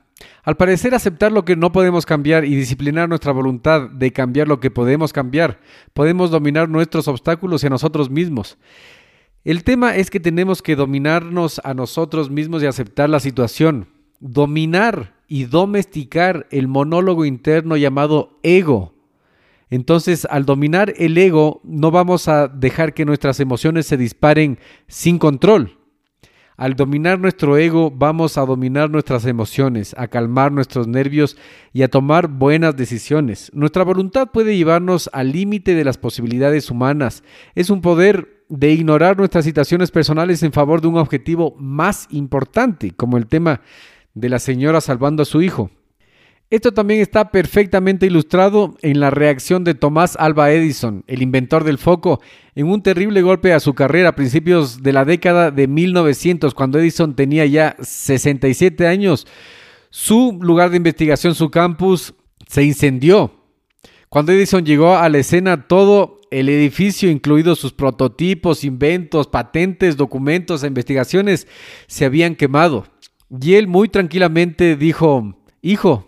Al 0.43 0.55
parecer 0.55 0.93
aceptar 0.93 1.31
lo 1.31 1.43
que 1.43 1.55
no 1.55 1.71
podemos 1.71 2.05
cambiar 2.05 2.45
y 2.45 2.55
disciplinar 2.55 3.09
nuestra 3.09 3.31
voluntad 3.31 3.89
de 3.89 4.13
cambiar 4.13 4.47
lo 4.47 4.59
que 4.59 4.71
podemos 4.71 5.11
cambiar, 5.11 5.59
podemos 5.93 6.31
dominar 6.31 6.69
nuestros 6.69 7.07
obstáculos 7.07 7.63
y 7.63 7.67
a 7.67 7.71
nosotros 7.71 8.09
mismos. 8.09 8.57
El 9.45 9.63
tema 9.63 9.95
es 9.95 10.09
que 10.09 10.19
tenemos 10.19 10.63
que 10.63 10.75
dominarnos 10.75 11.61
a 11.63 11.75
nosotros 11.75 12.31
mismos 12.31 12.63
y 12.63 12.65
aceptar 12.65 13.11
la 13.11 13.19
situación. 13.19 13.87
Dominar 14.19 15.13
y 15.27 15.45
domesticar 15.45 16.47
el 16.49 16.67
monólogo 16.67 17.25
interno 17.25 17.77
llamado 17.77 18.39
ego. 18.41 18.95
Entonces, 19.69 20.27
al 20.31 20.45
dominar 20.45 20.95
el 20.97 21.15
ego, 21.15 21.61
no 21.63 21.91
vamos 21.91 22.27
a 22.27 22.47
dejar 22.47 22.95
que 22.95 23.05
nuestras 23.05 23.39
emociones 23.39 23.85
se 23.85 23.97
disparen 23.97 24.57
sin 24.87 25.19
control. 25.19 25.77
Al 26.57 26.75
dominar 26.75 27.19
nuestro 27.19 27.57
ego, 27.57 27.91
vamos 27.91 28.39
a 28.39 28.45
dominar 28.45 28.89
nuestras 28.89 29.25
emociones, 29.25 29.93
a 29.95 30.07
calmar 30.07 30.53
nuestros 30.53 30.87
nervios 30.87 31.37
y 31.71 31.83
a 31.83 31.89
tomar 31.89 32.29
buenas 32.29 32.75
decisiones. 32.75 33.51
Nuestra 33.53 33.83
voluntad 33.83 34.31
puede 34.31 34.57
llevarnos 34.57 35.07
al 35.13 35.33
límite 35.33 35.75
de 35.75 35.83
las 35.83 35.99
posibilidades 35.99 36.71
humanas. 36.71 37.23
Es 37.53 37.69
un 37.69 37.81
poder 37.81 38.34
de 38.49 38.71
ignorar 38.71 39.17
nuestras 39.17 39.45
situaciones 39.45 39.91
personales 39.91 40.43
en 40.43 40.51
favor 40.51 40.81
de 40.81 40.87
un 40.87 40.97
objetivo 40.97 41.55
más 41.57 42.07
importante, 42.11 42.91
como 42.91 43.17
el 43.17 43.27
tema 43.27 43.61
de 44.13 44.29
la 44.29 44.39
señora 44.39 44.81
salvando 44.81 45.23
a 45.23 45.25
su 45.25 45.41
hijo. 45.41 45.71
Esto 46.51 46.71
también 46.71 47.01
está 47.01 47.31
perfectamente 47.31 48.05
ilustrado 48.05 48.75
en 48.83 48.99
la 48.99 49.09
reacción 49.09 49.63
de 49.63 49.73
Tomás 49.73 50.15
Alba 50.19 50.51
Edison, 50.51 51.03
el 51.07 51.23
inventor 51.23 51.63
del 51.63 51.79
foco, 51.79 52.21
en 52.53 52.67
un 52.67 52.83
terrible 52.83 53.23
golpe 53.23 53.51
a 53.51 53.59
su 53.59 53.73
carrera 53.73 54.09
a 54.09 54.15
principios 54.15 54.83
de 54.83 54.93
la 54.93 55.05
década 55.05 55.49
de 55.49 55.67
1900, 55.67 56.53
cuando 56.53 56.77
Edison 56.77 57.15
tenía 57.15 57.47
ya 57.47 57.75
67 57.81 58.87
años. 58.87 59.25
Su 59.89 60.37
lugar 60.39 60.69
de 60.69 60.77
investigación, 60.77 61.33
su 61.33 61.49
campus, 61.49 62.13
se 62.47 62.63
incendió. 62.63 63.33
Cuando 64.09 64.31
Edison 64.31 64.63
llegó 64.63 64.95
a 64.95 65.09
la 65.09 65.17
escena, 65.17 65.67
todo 65.67 66.14
el 66.31 66.49
edificio, 66.49 67.09
incluidos 67.09 67.59
sus 67.59 67.73
prototipos, 67.73 68.63
inventos, 68.63 69.27
patentes, 69.27 69.97
documentos 69.97 70.63
e 70.63 70.67
investigaciones, 70.67 71.47
se 71.87 72.05
habían 72.05 72.35
quemado. 72.35 72.85
Y 73.41 73.55
él 73.55 73.67
muy 73.67 73.89
tranquilamente 73.89 74.75
dijo, 74.75 75.35
Hijo, 75.61 76.07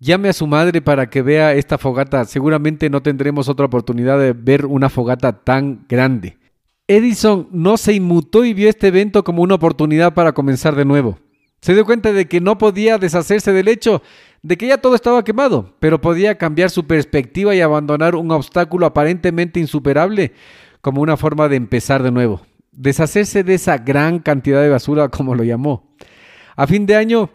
Llame 0.00 0.28
a 0.28 0.32
su 0.32 0.46
madre 0.46 0.80
para 0.80 1.10
que 1.10 1.22
vea 1.22 1.54
esta 1.54 1.76
fogata. 1.76 2.24
Seguramente 2.24 2.88
no 2.88 3.02
tendremos 3.02 3.48
otra 3.48 3.66
oportunidad 3.66 4.18
de 4.18 4.32
ver 4.32 4.64
una 4.64 4.88
fogata 4.88 5.32
tan 5.32 5.86
grande. 5.88 6.38
Edison 6.86 7.48
no 7.50 7.76
se 7.76 7.94
inmutó 7.94 8.44
y 8.44 8.54
vio 8.54 8.68
este 8.68 8.88
evento 8.88 9.24
como 9.24 9.42
una 9.42 9.56
oportunidad 9.56 10.14
para 10.14 10.32
comenzar 10.32 10.76
de 10.76 10.84
nuevo. 10.84 11.18
Se 11.60 11.74
dio 11.74 11.84
cuenta 11.84 12.12
de 12.12 12.28
que 12.28 12.40
no 12.40 12.58
podía 12.58 12.98
deshacerse 12.98 13.52
del 13.52 13.66
hecho 13.66 14.00
de 14.42 14.56
que 14.56 14.68
ya 14.68 14.78
todo 14.78 14.94
estaba 14.94 15.24
quemado, 15.24 15.74
pero 15.80 16.00
podía 16.00 16.38
cambiar 16.38 16.70
su 16.70 16.86
perspectiva 16.86 17.54
y 17.54 17.60
abandonar 17.60 18.14
un 18.14 18.30
obstáculo 18.30 18.86
aparentemente 18.86 19.60
insuperable 19.60 20.32
como 20.80 21.02
una 21.02 21.16
forma 21.16 21.48
de 21.48 21.56
empezar 21.56 22.02
de 22.02 22.10
nuevo. 22.10 22.40
Deshacerse 22.72 23.42
de 23.42 23.54
esa 23.54 23.78
gran 23.78 24.20
cantidad 24.20 24.62
de 24.62 24.68
basura, 24.68 25.08
como 25.10 25.34
lo 25.34 25.44
llamó. 25.44 25.94
A 26.56 26.66
fin 26.66 26.86
de 26.86 26.96
año, 26.96 27.30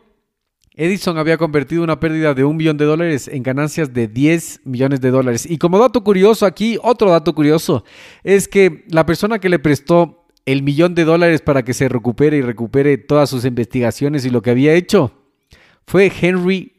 Edison 0.76 1.18
había 1.18 1.38
convertido 1.38 1.84
una 1.84 1.99
pérdida 1.99 2.34
de 2.34 2.43
un 2.43 2.58
millón 2.58 2.78
de 2.78 2.86
dólares 2.86 3.28
en 3.28 3.43
ganancias 3.43 3.93
de 3.93 4.08
10 4.08 4.62
millones 4.66 5.01
de 5.01 5.12
dólares. 5.12 5.45
Y 5.49 5.58
como 5.58 5.78
dato 5.78 6.04
curioso 6.04 6.45
aquí, 6.45 6.80
otro 6.82 7.12
dato 7.12 7.36
curioso, 7.36 7.84
es 8.24 8.47
que 8.47 8.86
la 8.89 9.06
persona 9.06 9.39
que 9.39 9.49
le 9.49 9.60
prestó 9.60 10.26
el 10.45 10.64
millón 10.64 10.95
de 10.95 11.06
dólares 11.06 11.41
para 11.41 11.64
que 11.64 11.74
se 11.74 11.89
recupere 11.89 12.38
y 12.38 12.41
recupere 12.41 12.97
todas 12.97 13.30
sus 13.30 13.45
investigaciones 13.45 14.26
y 14.26 14.30
lo 14.30 14.41
que 14.41 14.49
había 14.49 14.74
hecho 14.74 15.14
fue 15.86 16.12
Henry 16.22 16.72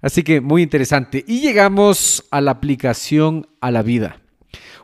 Así 0.00 0.22
que 0.22 0.40
muy 0.40 0.62
interesante. 0.62 1.24
Y 1.26 1.40
llegamos 1.40 2.24
a 2.30 2.40
la 2.40 2.52
aplicación 2.52 3.48
a 3.60 3.70
la 3.70 3.82
vida. 3.82 4.20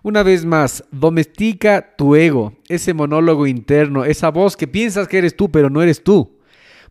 Una 0.02 0.24
vez 0.24 0.44
más, 0.44 0.84
domestica 0.90 1.94
tu 1.96 2.16
ego, 2.16 2.54
ese 2.68 2.92
monólogo 2.92 3.46
interno, 3.46 4.04
esa 4.04 4.30
voz 4.30 4.56
que 4.56 4.66
piensas 4.66 5.06
que 5.06 5.18
eres 5.18 5.36
tú, 5.36 5.50
pero 5.50 5.70
no 5.70 5.80
eres 5.80 6.02
tú. 6.02 6.38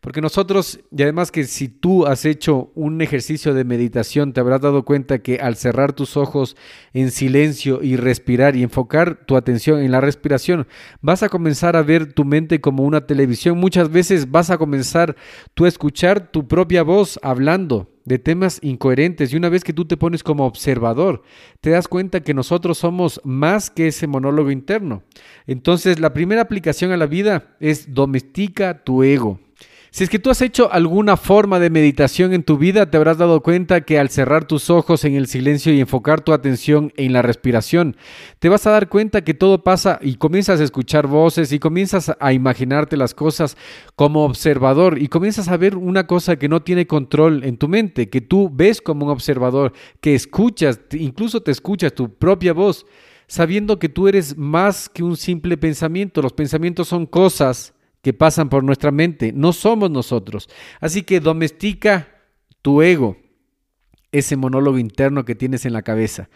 Porque 0.01 0.19
nosotros, 0.19 0.79
y 0.91 1.03
además 1.03 1.31
que 1.31 1.43
si 1.43 1.69
tú 1.69 2.07
has 2.07 2.25
hecho 2.25 2.71
un 2.73 3.01
ejercicio 3.03 3.53
de 3.53 3.63
meditación, 3.63 4.33
te 4.33 4.39
habrás 4.39 4.61
dado 4.61 4.83
cuenta 4.83 5.19
que 5.19 5.35
al 5.35 5.55
cerrar 5.55 5.93
tus 5.93 6.17
ojos 6.17 6.57
en 6.91 7.11
silencio 7.11 7.83
y 7.83 7.97
respirar 7.97 8.55
y 8.55 8.63
enfocar 8.63 9.25
tu 9.27 9.37
atención 9.37 9.79
en 9.79 9.91
la 9.91 10.01
respiración, 10.01 10.65
vas 11.01 11.21
a 11.21 11.29
comenzar 11.29 11.75
a 11.75 11.83
ver 11.83 12.13
tu 12.13 12.25
mente 12.25 12.59
como 12.59 12.81
una 12.81 13.05
televisión. 13.05 13.59
Muchas 13.59 13.91
veces 13.91 14.31
vas 14.31 14.49
a 14.49 14.57
comenzar 14.57 15.15
tú 15.53 15.65
a 15.65 15.67
escuchar 15.67 16.31
tu 16.31 16.47
propia 16.47 16.81
voz 16.81 17.19
hablando 17.21 17.91
de 18.03 18.17
temas 18.17 18.57
incoherentes 18.63 19.31
y 19.31 19.37
una 19.37 19.49
vez 19.49 19.63
que 19.63 19.71
tú 19.73 19.85
te 19.85 19.97
pones 19.97 20.23
como 20.23 20.47
observador, 20.47 21.21
te 21.59 21.69
das 21.69 21.87
cuenta 21.87 22.21
que 22.21 22.33
nosotros 22.33 22.79
somos 22.79 23.21
más 23.23 23.69
que 23.69 23.85
ese 23.85 24.07
monólogo 24.07 24.49
interno. 24.49 25.03
Entonces, 25.45 25.99
la 25.99 26.11
primera 26.11 26.41
aplicación 26.41 26.91
a 26.91 26.97
la 26.97 27.05
vida 27.05 27.55
es 27.59 27.93
domestica 27.93 28.83
tu 28.83 29.03
ego. 29.03 29.39
Si 29.93 30.05
es 30.05 30.09
que 30.09 30.19
tú 30.19 30.29
has 30.29 30.41
hecho 30.41 30.71
alguna 30.71 31.17
forma 31.17 31.59
de 31.59 31.69
meditación 31.69 32.31
en 32.31 32.43
tu 32.43 32.57
vida, 32.57 32.89
te 32.89 32.95
habrás 32.95 33.17
dado 33.17 33.43
cuenta 33.43 33.81
que 33.81 33.99
al 33.99 34.09
cerrar 34.09 34.45
tus 34.45 34.69
ojos 34.69 35.03
en 35.03 35.15
el 35.15 35.27
silencio 35.27 35.73
y 35.73 35.81
enfocar 35.81 36.21
tu 36.21 36.31
atención 36.31 36.93
en 36.95 37.11
la 37.11 37.21
respiración, 37.21 37.97
te 38.39 38.47
vas 38.47 38.65
a 38.65 38.71
dar 38.71 38.87
cuenta 38.87 39.25
que 39.25 39.33
todo 39.33 39.65
pasa 39.65 39.99
y 40.01 40.15
comienzas 40.15 40.61
a 40.61 40.63
escuchar 40.63 41.07
voces 41.07 41.51
y 41.51 41.59
comienzas 41.59 42.09
a 42.17 42.31
imaginarte 42.31 42.95
las 42.95 43.13
cosas 43.13 43.57
como 43.97 44.23
observador 44.23 44.97
y 44.97 45.09
comienzas 45.09 45.49
a 45.49 45.57
ver 45.57 45.75
una 45.75 46.07
cosa 46.07 46.37
que 46.37 46.47
no 46.47 46.61
tiene 46.61 46.87
control 46.87 47.43
en 47.43 47.57
tu 47.57 47.67
mente, 47.67 48.09
que 48.09 48.21
tú 48.21 48.49
ves 48.49 48.79
como 48.79 49.07
un 49.07 49.11
observador, 49.11 49.73
que 49.99 50.15
escuchas, 50.15 50.79
incluso 50.93 51.43
te 51.43 51.51
escuchas 51.51 51.93
tu 51.93 52.13
propia 52.13 52.53
voz, 52.53 52.85
sabiendo 53.27 53.77
que 53.77 53.89
tú 53.89 54.07
eres 54.07 54.37
más 54.37 54.87
que 54.87 55.03
un 55.03 55.17
simple 55.17 55.57
pensamiento. 55.57 56.21
Los 56.21 56.31
pensamientos 56.31 56.87
son 56.87 57.05
cosas 57.05 57.73
que 58.01 58.13
pasan 58.13 58.49
por 58.49 58.63
nuestra 58.63 58.91
mente, 58.91 59.31
no 59.33 59.53
somos 59.53 59.91
nosotros. 59.91 60.49
Así 60.79 61.03
que 61.03 61.19
domestica 61.19 62.07
tu 62.61 62.81
ego, 62.81 63.17
ese 64.11 64.35
monólogo 64.35 64.77
interno 64.77 65.25
que 65.25 65.35
tienes 65.35 65.65
en 65.65 65.73
la 65.73 65.83
cabeza. 65.83 66.29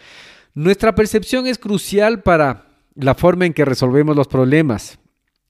Nuestra 0.54 0.96
percepción 0.96 1.48
es 1.48 1.58
crucial 1.58 2.22
para 2.22 2.68
la 2.96 3.16
forma 3.16 3.46
en 3.46 3.54
que 3.54 3.66
resolvemos 3.66 4.16
los 4.16 4.28
problemas. 4.28 5.00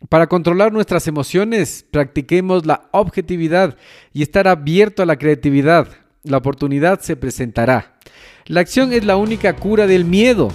Para 0.09 0.27
controlar 0.27 0.73
nuestras 0.73 1.07
emociones, 1.07 1.85
practiquemos 1.91 2.65
la 2.65 2.89
objetividad 2.91 3.77
y 4.13 4.23
estar 4.23 4.47
abierto 4.47 5.03
a 5.03 5.05
la 5.05 5.17
creatividad. 5.17 5.87
La 6.23 6.37
oportunidad 6.37 7.01
se 7.01 7.15
presentará. 7.15 7.99
La 8.45 8.61
acción 8.61 8.93
es 8.93 9.05
la 9.05 9.17
única 9.17 9.55
cura 9.55 9.87
del 9.87 10.05
miedo. 10.05 10.49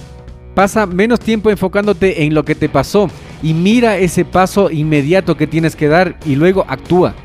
Pasa 0.53 0.85
menos 0.85 1.19
tiempo 1.19 1.49
enfocándote 1.49 2.23
en 2.23 2.33
lo 2.33 2.43
que 2.43 2.55
te 2.55 2.69
pasó 2.69 3.09
y 3.43 3.53
mira 3.53 3.97
ese 3.97 4.25
paso 4.25 4.69
inmediato 4.69 5.35
que 5.35 5.47
tienes 5.47 5.75
que 5.75 5.87
dar 5.87 6.17
y 6.25 6.35
luego 6.35 6.65
actúa. 6.67 7.15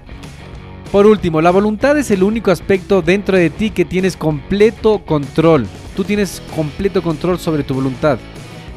Por 0.93 1.07
último, 1.07 1.43
la 1.43 1.51
voluntad 1.51 1.99
es 1.99 2.11
el 2.11 2.23
único 2.23 2.51
aspecto 2.51 3.03
dentro 3.03 3.37
de 3.37 3.51
ti 3.51 3.71
que 3.71 3.85
tienes 3.85 4.17
completo 4.17 5.01
control. 5.05 5.67
Tú 5.97 6.05
tienes 6.05 6.41
completo 6.55 7.03
control 7.03 7.39
sobre 7.39 7.64
tu 7.64 7.75
voluntad. 7.75 8.19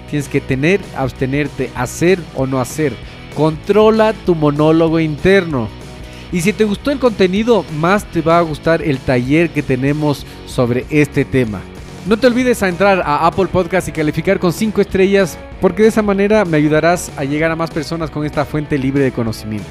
Tienes 0.09 0.27
que 0.27 0.41
tener, 0.41 0.81
abstenerte, 0.97 1.69
hacer 1.75 2.19
o 2.35 2.47
no 2.47 2.59
hacer. 2.59 2.93
Controla 3.35 4.13
tu 4.25 4.33
monólogo 4.33 4.99
interno. 4.99 5.69
Y 6.31 6.41
si 6.41 6.51
te 6.51 6.63
gustó 6.63 6.91
el 6.91 6.99
contenido, 6.99 7.63
más 7.79 8.05
te 8.05 8.21
va 8.21 8.39
a 8.39 8.41
gustar 8.41 8.81
el 8.81 8.97
taller 8.97 9.51
que 9.51 9.63
tenemos 9.63 10.25
sobre 10.45 10.85
este 10.89 11.25
tema. 11.25 11.61
No 12.09 12.17
te 12.17 12.25
olvides 12.25 12.63
a 12.63 12.67
entrar 12.67 13.03
a 13.05 13.27
Apple 13.27 13.45
Podcast 13.45 13.87
y 13.87 13.91
calificar 13.91 14.39
con 14.39 14.51
5 14.51 14.81
estrellas 14.81 15.37
porque 15.61 15.83
de 15.83 15.89
esa 15.89 16.01
manera 16.01 16.43
me 16.43 16.57
ayudarás 16.57 17.11
a 17.17 17.23
llegar 17.23 17.51
a 17.51 17.55
más 17.55 17.69
personas 17.69 18.09
con 18.09 18.25
esta 18.25 18.45
fuente 18.45 18.79
libre 18.79 19.03
de 19.03 19.11
conocimiento. 19.11 19.69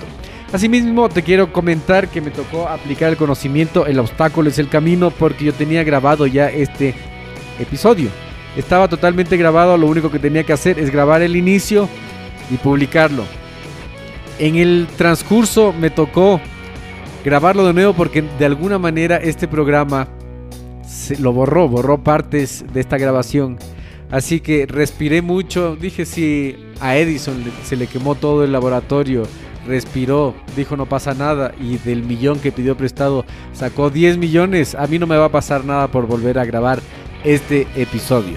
Asimismo, 0.53 1.09
te 1.09 1.25
quiero 1.25 1.53
comentar 1.53 2.07
que 2.07 2.21
me 2.21 2.31
tocó 2.31 2.69
aplicar 2.69 3.11
el 3.11 3.17
conocimiento, 3.17 3.87
el 3.87 3.99
obstáculo 3.99 4.51
es 4.51 4.61
el 4.61 4.69
camino, 4.69 5.11
porque 5.11 5.47
yo 5.47 5.53
tenía 5.53 5.83
grabado 5.83 6.29
ya 6.29 6.49
este 6.49 6.95
episodio. 7.59 8.09
Estaba 8.57 8.87
totalmente 8.87 9.37
grabado, 9.37 9.77
lo 9.77 9.89
único 9.89 10.09
que 10.09 10.21
tenía 10.21 10.45
que 10.45 10.53
hacer 10.53 10.79
es 10.79 10.93
grabar 10.93 11.23
el 11.23 11.35
inicio 11.35 11.89
y 12.53 12.57
publicarlo. 12.59 13.25
En 14.39 14.55
el 14.55 14.87
transcurso 14.97 15.75
me 15.77 15.91
tocó 15.91 16.41
grabarlo 17.25 17.67
de 17.67 17.75
nuevo 17.75 17.95
porque 17.95 18.23
de 18.23 18.47
alguna 18.47 18.79
manera 18.79 19.17
este 19.17 19.49
programa 19.49 20.07
lo 21.19 21.33
borró, 21.33 21.69
borró 21.69 22.03
partes 22.03 22.65
de 22.73 22.81
esta 22.81 22.99
grabación. 22.99 23.59
Así 24.11 24.41
que 24.41 24.67
respiré 24.67 25.23
mucho. 25.23 25.77
Dije 25.77 26.05
si 26.05 26.57
a 26.81 26.97
Edison 26.97 27.45
se 27.65 27.77
le 27.77 27.87
quemó 27.87 28.15
todo 28.15 28.45
el 28.45 28.53
laboratorio, 28.53 29.25
respiró, 29.67 30.35
dijo 30.57 30.77
no 30.77 30.87
pasa 30.87 31.15
nada 31.15 31.53
y 31.61 31.77
del 31.79 32.03
millón 32.03 32.41
que 32.41 32.53
pidió 32.53 32.77
prestado 32.77 33.25
sacó 33.53 33.91
10 33.91 34.19
millones. 34.19 34.75
A 34.75 34.87
mí 34.87 34.99
no 34.99 35.07
me 35.07 35.17
va 35.17 35.27
a 35.27 35.33
pasar 35.33 35.65
nada 35.65 35.89
por 35.89 36.07
volver 36.07 36.39
a 36.39 36.45
grabar 36.45 36.81
este 37.25 37.67
episodio. 37.77 38.37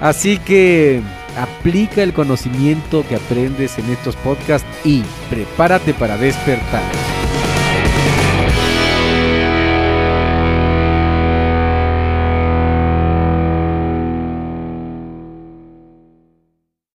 Así 0.00 0.38
que 0.38 1.02
aplica 1.36 2.02
el 2.02 2.12
conocimiento 2.12 3.04
que 3.08 3.16
aprendes 3.16 3.78
en 3.78 3.90
estos 3.90 4.16
podcasts 4.16 4.68
y 4.84 5.02
prepárate 5.28 5.94
para 5.94 6.16
despertar. 6.16 6.82